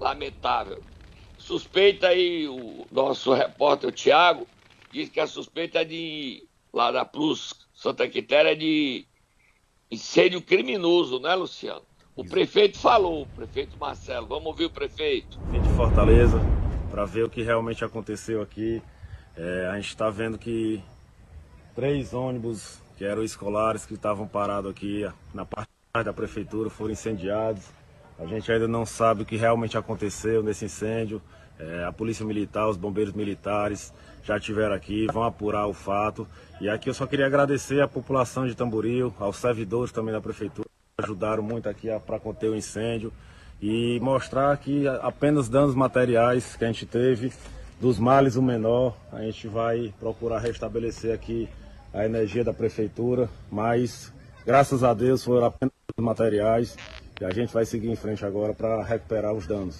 Lamentável. 0.00 0.82
Suspeita 1.38 2.08
aí, 2.08 2.48
o 2.48 2.86
nosso 2.90 3.32
repórter, 3.34 3.88
o 3.88 3.92
Tiago, 3.92 4.46
diz 4.90 5.08
que 5.08 5.20
a 5.20 5.26
suspeita 5.26 5.80
é 5.80 5.84
de, 5.84 6.44
lá 6.72 6.90
da 6.90 7.04
Plus 7.04 7.54
Santa 7.74 8.08
Quitéria, 8.08 8.52
é 8.52 8.54
de 8.54 9.04
incêndio 9.90 10.40
criminoso, 10.40 11.20
né, 11.20 11.34
Luciano? 11.34 11.82
O 12.14 12.24
prefeito 12.24 12.78
falou, 12.78 13.22
o 13.22 13.26
prefeito 13.26 13.76
Marcelo. 13.78 14.26
Vamos 14.26 14.46
ouvir 14.46 14.66
o 14.66 14.70
prefeito. 14.70 15.38
Vim 15.50 15.60
de 15.60 15.68
Fortaleza 15.70 16.38
para 16.90 17.04
ver 17.04 17.24
o 17.24 17.30
que 17.30 17.42
realmente 17.42 17.84
aconteceu 17.84 18.42
aqui. 18.42 18.82
É, 19.34 19.68
a 19.72 19.76
gente 19.76 19.88
está 19.88 20.10
vendo 20.10 20.36
que 20.36 20.82
três 21.74 22.12
ônibus 22.12 22.81
que 23.02 23.06
eram 23.06 23.24
escolares 23.24 23.84
que 23.84 23.94
estavam 23.94 24.28
parados 24.28 24.70
aqui 24.70 25.04
na 25.34 25.44
parte 25.44 25.68
da 26.04 26.12
prefeitura 26.12 26.70
foram 26.70 26.92
incendiados. 26.92 27.64
A 28.16 28.24
gente 28.26 28.52
ainda 28.52 28.68
não 28.68 28.86
sabe 28.86 29.22
o 29.22 29.26
que 29.26 29.34
realmente 29.34 29.76
aconteceu 29.76 30.40
nesse 30.40 30.66
incêndio. 30.66 31.20
É, 31.58 31.82
a 31.82 31.90
polícia 31.90 32.24
militar, 32.24 32.68
os 32.68 32.76
bombeiros 32.76 33.12
militares 33.12 33.92
já 34.22 34.36
estiveram 34.36 34.76
aqui, 34.76 35.08
vão 35.12 35.24
apurar 35.24 35.66
o 35.66 35.72
fato. 35.72 36.28
E 36.60 36.68
aqui 36.68 36.88
eu 36.88 36.94
só 36.94 37.04
queria 37.04 37.26
agradecer 37.26 37.80
à 37.80 37.88
população 37.88 38.46
de 38.46 38.54
Tamboril, 38.54 39.12
aos 39.18 39.36
servidores 39.36 39.90
também 39.90 40.14
da 40.14 40.20
prefeitura, 40.20 40.68
que 40.96 41.02
ajudaram 41.02 41.42
muito 41.42 41.68
aqui 41.68 41.88
para 42.06 42.20
conter 42.20 42.50
o 42.50 42.54
incêndio 42.54 43.12
e 43.60 43.98
mostrar 43.98 44.56
que 44.58 44.86
apenas 44.86 45.48
danos 45.48 45.74
materiais 45.74 46.54
que 46.54 46.64
a 46.64 46.68
gente 46.68 46.86
teve, 46.86 47.32
dos 47.80 47.98
males 47.98 48.36
o 48.36 48.42
menor, 48.42 48.96
a 49.12 49.22
gente 49.22 49.48
vai 49.48 49.92
procurar 49.98 50.38
restabelecer 50.38 51.12
aqui 51.12 51.48
a 51.92 52.04
energia 52.04 52.42
da 52.42 52.54
prefeitura, 52.54 53.28
mas 53.50 54.12
graças 54.44 54.82
a 54.82 54.94
Deus 54.94 55.22
foram 55.22 55.46
apenas 55.46 55.72
materiais 55.98 56.76
e 57.20 57.24
a 57.24 57.30
gente 57.30 57.52
vai 57.52 57.64
seguir 57.66 57.90
em 57.90 57.96
frente 57.96 58.24
agora 58.24 58.54
para 58.54 58.82
recuperar 58.82 59.32
os 59.34 59.46
danos. 59.46 59.76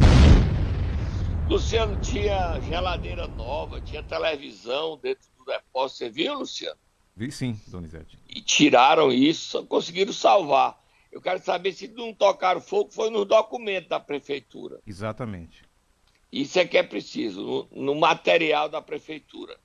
Luciano, 1.48 2.00
tinha 2.00 2.60
geladeira 2.60 3.26
nova, 3.26 3.80
tinha 3.80 4.02
televisão 4.02 4.98
dentro 5.02 5.24
do 5.38 5.44
depósito. 5.44 5.98
Você 5.98 6.10
viu, 6.10 6.34
Luciano? 6.34 6.78
Vi 7.16 7.30
sim, 7.30 7.60
Donizete. 7.66 8.18
E 8.28 8.40
tiraram 8.40 9.12
isso, 9.12 9.64
conseguiram 9.66 10.12
salvar. 10.12 10.80
Eu 11.10 11.20
quero 11.20 11.42
saber 11.42 11.72
se 11.72 11.88
não 11.88 12.14
tocaram 12.14 12.60
fogo, 12.60 12.90
foi 12.90 13.10
nos 13.10 13.26
documentos 13.26 13.88
da 13.88 14.00
prefeitura. 14.00 14.78
Exatamente. 14.86 15.62
Isso 16.32 16.58
é 16.58 16.64
que 16.64 16.78
é 16.78 16.82
preciso, 16.82 17.68
no, 17.70 17.84
no 17.84 17.94
material 17.94 18.68
da 18.68 18.80
prefeitura. 18.80 19.58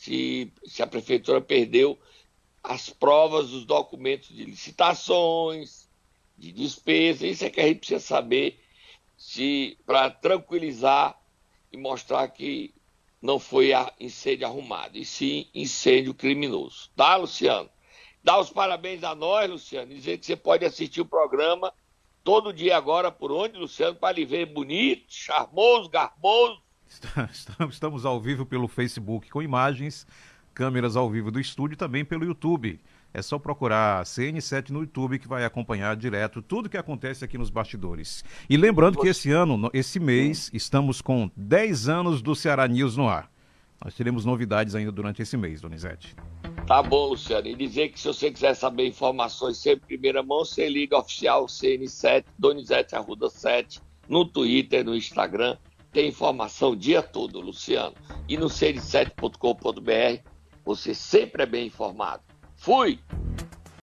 Se, 0.00 0.50
se 0.64 0.82
a 0.82 0.86
prefeitura 0.86 1.42
perdeu 1.42 1.98
as 2.62 2.88
provas 2.88 3.50
dos 3.50 3.66
documentos 3.66 4.28
de 4.30 4.46
licitações, 4.46 5.90
de 6.38 6.52
despesa, 6.52 7.26
isso 7.26 7.44
é 7.44 7.50
que 7.50 7.60
a 7.60 7.66
gente 7.66 7.80
precisa 7.80 8.00
saber 8.00 8.58
se 9.14 9.76
para 9.84 10.08
tranquilizar 10.08 11.20
e 11.70 11.76
mostrar 11.76 12.26
que 12.28 12.72
não 13.20 13.38
foi 13.38 13.72
incêndio 14.00 14.46
arrumado, 14.46 14.96
e 14.96 15.04
sim 15.04 15.50
incêndio 15.54 16.14
criminoso. 16.14 16.90
Tá, 16.96 17.16
Luciano? 17.16 17.68
Dá 18.24 18.40
os 18.40 18.48
parabéns 18.48 19.04
a 19.04 19.14
nós, 19.14 19.50
Luciano, 19.50 19.92
dizer 19.92 20.16
que 20.16 20.24
você 20.24 20.34
pode 20.34 20.64
assistir 20.64 21.02
o 21.02 21.06
programa 21.06 21.74
todo 22.24 22.54
dia 22.54 22.74
agora, 22.74 23.12
por 23.12 23.30
onde, 23.30 23.58
Luciano, 23.58 23.96
para 23.96 24.16
lhe 24.16 24.24
ver 24.24 24.46
bonito, 24.46 25.04
charmoso, 25.12 25.90
garboso. 25.90 26.62
Estamos 27.70 28.04
ao 28.04 28.20
vivo 28.20 28.44
pelo 28.44 28.66
Facebook 28.66 29.30
com 29.30 29.42
imagens, 29.42 30.06
câmeras 30.52 30.96
ao 30.96 31.08
vivo 31.08 31.30
do 31.30 31.40
estúdio 31.40 31.74
e 31.74 31.78
também 31.78 32.04
pelo 32.04 32.24
YouTube. 32.24 32.80
É 33.12 33.22
só 33.22 33.38
procurar 33.38 34.04
CN7 34.04 34.70
no 34.70 34.80
YouTube 34.80 35.18
que 35.18 35.26
vai 35.26 35.44
acompanhar 35.44 35.96
direto 35.96 36.40
tudo 36.40 36.68
que 36.68 36.76
acontece 36.76 37.24
aqui 37.24 37.36
nos 37.36 37.50
bastidores. 37.50 38.24
E 38.48 38.56
lembrando 38.56 38.98
que 38.98 39.08
esse 39.08 39.30
ano, 39.32 39.70
esse 39.72 39.98
mês, 39.98 40.50
estamos 40.52 41.00
com 41.00 41.30
10 41.36 41.88
anos 41.88 42.22
do 42.22 42.34
Ceará 42.36 42.68
News 42.68 42.96
no 42.96 43.08
ar. 43.08 43.30
Nós 43.82 43.94
teremos 43.94 44.24
novidades 44.24 44.74
ainda 44.74 44.92
durante 44.92 45.22
esse 45.22 45.36
mês, 45.36 45.60
Donizete. 45.60 46.14
Tá 46.66 46.82
bom, 46.82 47.08
Luciano. 47.08 47.48
E 47.48 47.56
dizer 47.56 47.88
que 47.88 47.98
se 47.98 48.06
você 48.06 48.30
quiser 48.30 48.54
saber 48.54 48.86
informações 48.86 49.56
sempre 49.56 49.82
em 49.84 49.98
primeira 49.98 50.22
mão, 50.22 50.44
você 50.44 50.68
liga 50.68 50.98
oficial 50.98 51.46
CN7, 51.46 52.24
Donizete 52.38 52.94
Arruda 52.94 53.28
7, 53.28 53.80
no 54.08 54.24
Twitter, 54.24 54.84
no 54.84 54.94
Instagram. 54.94 55.56
Tem 55.92 56.08
informação 56.08 56.70
o 56.70 56.76
dia 56.76 57.02
todo, 57.02 57.40
Luciano. 57.40 57.94
E 58.28 58.36
no 58.36 58.46
cn7.com.br 58.46 60.22
você 60.64 60.94
sempre 60.94 61.42
é 61.42 61.46
bem 61.46 61.66
informado. 61.66 62.22
Fui! 62.56 62.98